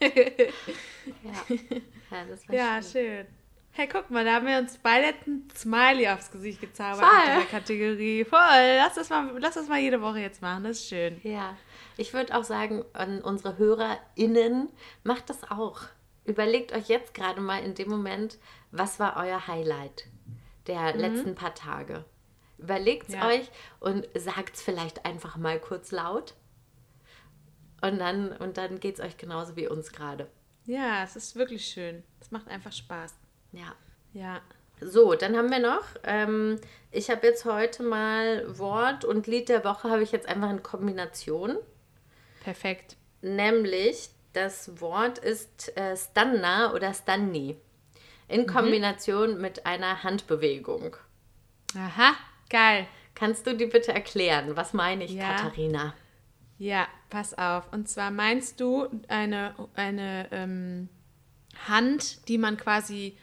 [1.22, 1.56] Ja,
[2.10, 2.92] ja das war ja, schön.
[2.92, 3.26] schön.
[3.74, 7.28] Hey, guck mal, da haben wir uns beide ein Smiley aufs Gesicht gezaubert Voll.
[7.32, 8.24] in der Kategorie.
[8.24, 8.38] Voll.
[8.76, 10.64] Lass das, mal, lass das mal jede Woche jetzt machen.
[10.64, 11.18] Das ist schön.
[11.22, 11.56] Ja,
[11.96, 14.68] ich würde auch sagen, an unsere HörerInnen,
[15.04, 15.80] macht das auch.
[16.26, 18.38] Überlegt euch jetzt gerade mal in dem Moment,
[18.72, 20.04] was war euer Highlight
[20.66, 22.04] der letzten paar Tage.
[22.58, 23.26] Überlegt es Ja.
[23.26, 23.50] euch
[23.80, 26.34] und sagt es vielleicht einfach mal kurz laut.
[27.80, 30.30] Und dann, und dann geht es euch genauso wie uns gerade.
[30.66, 32.04] Ja, es ist wirklich schön.
[32.20, 33.16] Es macht einfach Spaß.
[33.52, 33.74] Ja.
[34.12, 34.40] Ja.
[34.80, 39.64] So, dann haben wir noch, ähm, ich habe jetzt heute mal Wort und Lied der
[39.64, 41.56] Woche habe ich jetzt einfach in Kombination.
[42.42, 42.96] Perfekt.
[43.20, 47.56] Nämlich, das Wort ist äh, Stanna oder Stanni.
[48.28, 50.96] In Kombination mit einer Handbewegung.
[51.76, 52.14] Aha,
[52.48, 52.86] geil.
[53.14, 54.56] Kannst du die bitte erklären?
[54.56, 55.34] Was meine ich, Ja.
[55.34, 55.94] Katharina?
[56.58, 57.72] Ja, pass auf.
[57.72, 60.88] Und zwar meinst du eine, eine ähm,
[61.68, 63.18] Hand, die man quasi,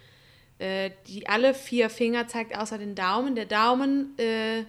[0.60, 3.36] äh, die alle vier Finger zeigt, außer den Daumen.
[3.36, 4.66] Der Daumen, äh,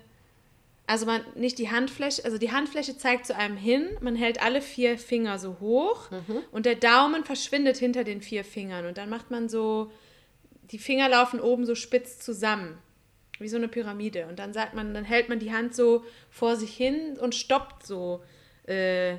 [0.86, 4.62] also man nicht die Handfläche, also die Handfläche zeigt zu einem hin, man hält alle
[4.62, 6.10] vier Finger so hoch
[6.50, 8.86] und der Daumen verschwindet hinter den vier Fingern.
[8.86, 9.92] Und dann macht man so,
[10.70, 12.78] die Finger laufen oben so spitz zusammen.
[13.38, 14.26] Wie so eine Pyramide.
[14.26, 17.86] Und dann sagt man, dann hält man die Hand so vor sich hin und stoppt
[17.86, 18.22] so
[18.66, 19.16] äh,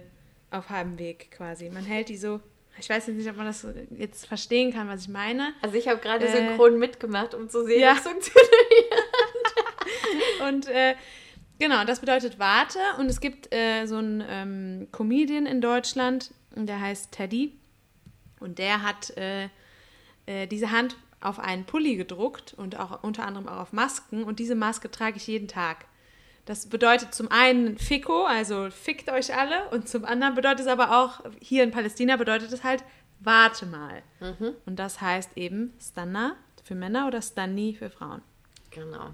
[0.52, 1.70] auf halbem Weg quasi.
[1.70, 2.40] Man hält die so.
[2.82, 5.54] Ich weiß jetzt nicht, ob man das jetzt verstehen kann, was ich meine.
[5.62, 7.94] Also ich habe gerade Äh, synchron mitgemacht, um zu sehen, ja.
[7.94, 8.52] es funktioniert.
[10.48, 10.96] Und äh,
[11.60, 12.80] genau, das bedeutet Warte.
[12.98, 17.54] Und es gibt äh, so einen ähm, Comedian in Deutschland, der heißt Teddy.
[18.40, 19.50] Und der hat äh,
[20.26, 24.24] äh, diese Hand auf einen Pulli gedruckt und auch unter anderem auch auf Masken.
[24.24, 25.86] Und diese Maske trage ich jeden Tag.
[26.52, 29.70] Das bedeutet zum einen Fico, also fickt euch alle.
[29.70, 32.84] Und zum anderen bedeutet es aber auch, hier in Palästina bedeutet es halt,
[33.22, 34.04] warte mal.
[34.66, 38.22] Und das heißt eben Stanna für Männer oder Stanni für Frauen.
[38.70, 39.12] Genau.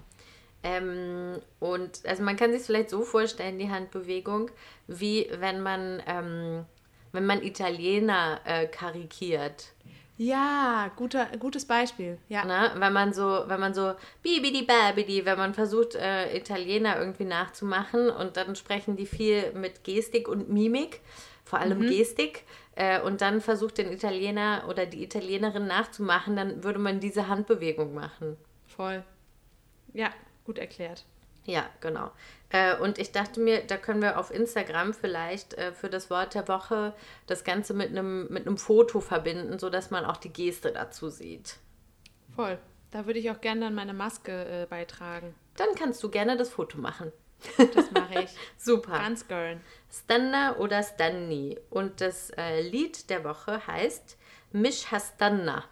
[0.64, 4.50] Ähm, und also man kann sich vielleicht so vorstellen, die Handbewegung,
[4.88, 6.64] wie wenn man, ähm,
[7.12, 9.74] wenn man Italiener äh, karikiert.
[10.18, 12.18] Ja, guter, gutes Beispiel.
[12.28, 12.44] Ja.
[12.44, 12.72] Ne?
[12.74, 18.10] Wenn man so, wenn man so bibidi babidi, wenn man versucht, äh, Italiener irgendwie nachzumachen
[18.10, 21.00] und dann sprechen die viel mit Gestik und Mimik,
[21.44, 22.44] vor allem Gestik,
[22.74, 27.94] äh, und dann versucht den Italiener oder die Italienerin nachzumachen, dann würde man diese Handbewegung
[27.94, 28.36] machen.
[28.66, 29.04] Voll.
[29.94, 30.10] Ja,
[30.44, 31.04] gut erklärt.
[31.44, 32.10] Ja, genau.
[32.50, 36.34] Äh, und ich dachte mir, da können wir auf Instagram vielleicht äh, für das Wort
[36.34, 36.94] der Woche
[37.26, 41.56] das Ganze mit einem mit einem Foto verbinden, sodass man auch die Geste dazu sieht.
[42.34, 42.58] Voll.
[42.90, 45.34] Da würde ich auch gerne dann meine Maske äh, beitragen.
[45.56, 47.12] Dann kannst du gerne das Foto machen.
[47.56, 48.30] Das mache ich.
[48.56, 48.92] Super.
[48.92, 49.60] Ganz gern.
[49.90, 51.58] Stanna oder Stanni.
[51.70, 54.16] Und das äh, Lied der Woche heißt
[54.52, 55.64] Mish Hastanna.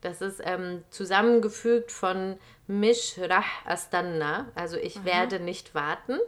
[0.00, 6.18] Das ist ähm, zusammengefügt von Mish Rah Astanna, also ich werde nicht warten.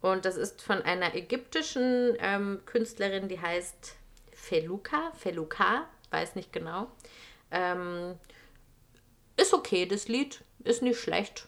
[0.00, 3.96] Und das ist von einer ägyptischen ähm, Künstlerin, die heißt
[4.32, 6.90] Feluka, Feluka, weiß nicht genau.
[7.50, 8.18] Ähm,
[9.36, 11.46] ist okay, das Lied, ist nicht schlecht.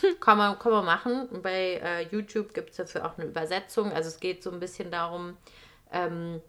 [0.20, 1.28] kann, man, kann man machen.
[1.42, 3.92] Bei äh, YouTube gibt es dafür auch eine Übersetzung.
[3.92, 5.36] Also es geht so ein bisschen darum,
[5.92, 6.40] ähm,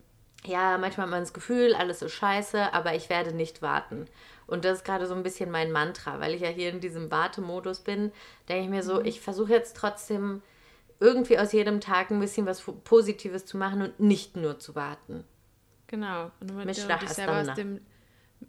[0.45, 4.07] ja, manchmal hat man das Gefühl, alles ist scheiße, aber ich werde nicht warten.
[4.47, 7.09] Und das ist gerade so ein bisschen mein Mantra, weil ich ja hier in diesem
[7.09, 8.11] Wartemodus bin,
[8.47, 10.41] denke ich mir so, ich versuche jetzt trotzdem
[10.99, 15.25] irgendwie aus jedem Tag ein bisschen was Positives zu machen und nicht nur zu warten.
[15.87, 16.31] Genau.
[16.39, 17.81] Und Misch du dich selber aus dem,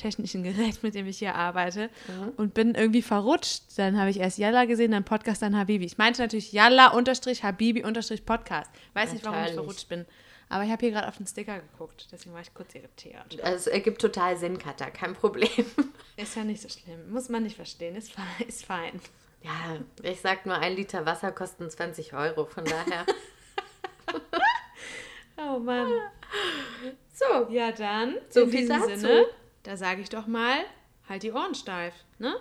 [0.00, 1.90] technischen Gerät, mit dem ich hier arbeite
[2.36, 3.62] und bin irgendwie verrutscht.
[3.76, 5.84] Dann habe ich erst Yalla gesehen, dann Podcast, dann Habibi.
[5.84, 8.70] Ich meinte natürlich Yalla unterstrich Habibi unterstrich Podcast.
[8.94, 10.06] Weiß nicht, warum ich verrutscht bin.
[10.48, 13.40] Aber ich habe hier gerade auf den Sticker geguckt, deswegen war ich kurz irritiert.
[13.40, 15.48] Also, es ergibt total Sinn, Katha, kein Problem.
[16.16, 17.12] Ist ja nicht so schlimm.
[17.12, 17.94] Muss man nicht verstehen.
[17.94, 18.48] Ist fein.
[18.48, 19.00] Ist fein.
[19.42, 23.06] Ja, ich sag nur, ein Liter Wasser kosten 20 Euro, von daher.
[25.42, 25.90] Oh Mann.
[27.12, 28.16] So, Ja, dann.
[28.28, 28.96] So viel dazu.
[28.96, 29.26] Sinne,
[29.63, 30.57] da sage ich doch mal,
[31.09, 31.93] halt die Ohren steif.
[32.19, 32.33] Ne?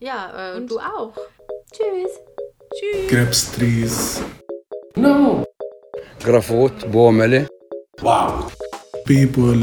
[0.00, 1.14] ja, äh, Und- du auch.
[1.72, 2.12] Tschüss.
[2.74, 3.08] Tschüss.
[3.10, 4.22] grapes trees,
[4.96, 5.44] No.
[6.26, 7.46] جرافوت بومله
[8.02, 8.52] Wow.
[9.06, 9.56] people,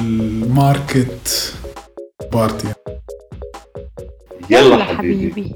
[0.62, 1.54] market,
[2.32, 2.68] party.
[4.50, 5.56] يلا حبيبي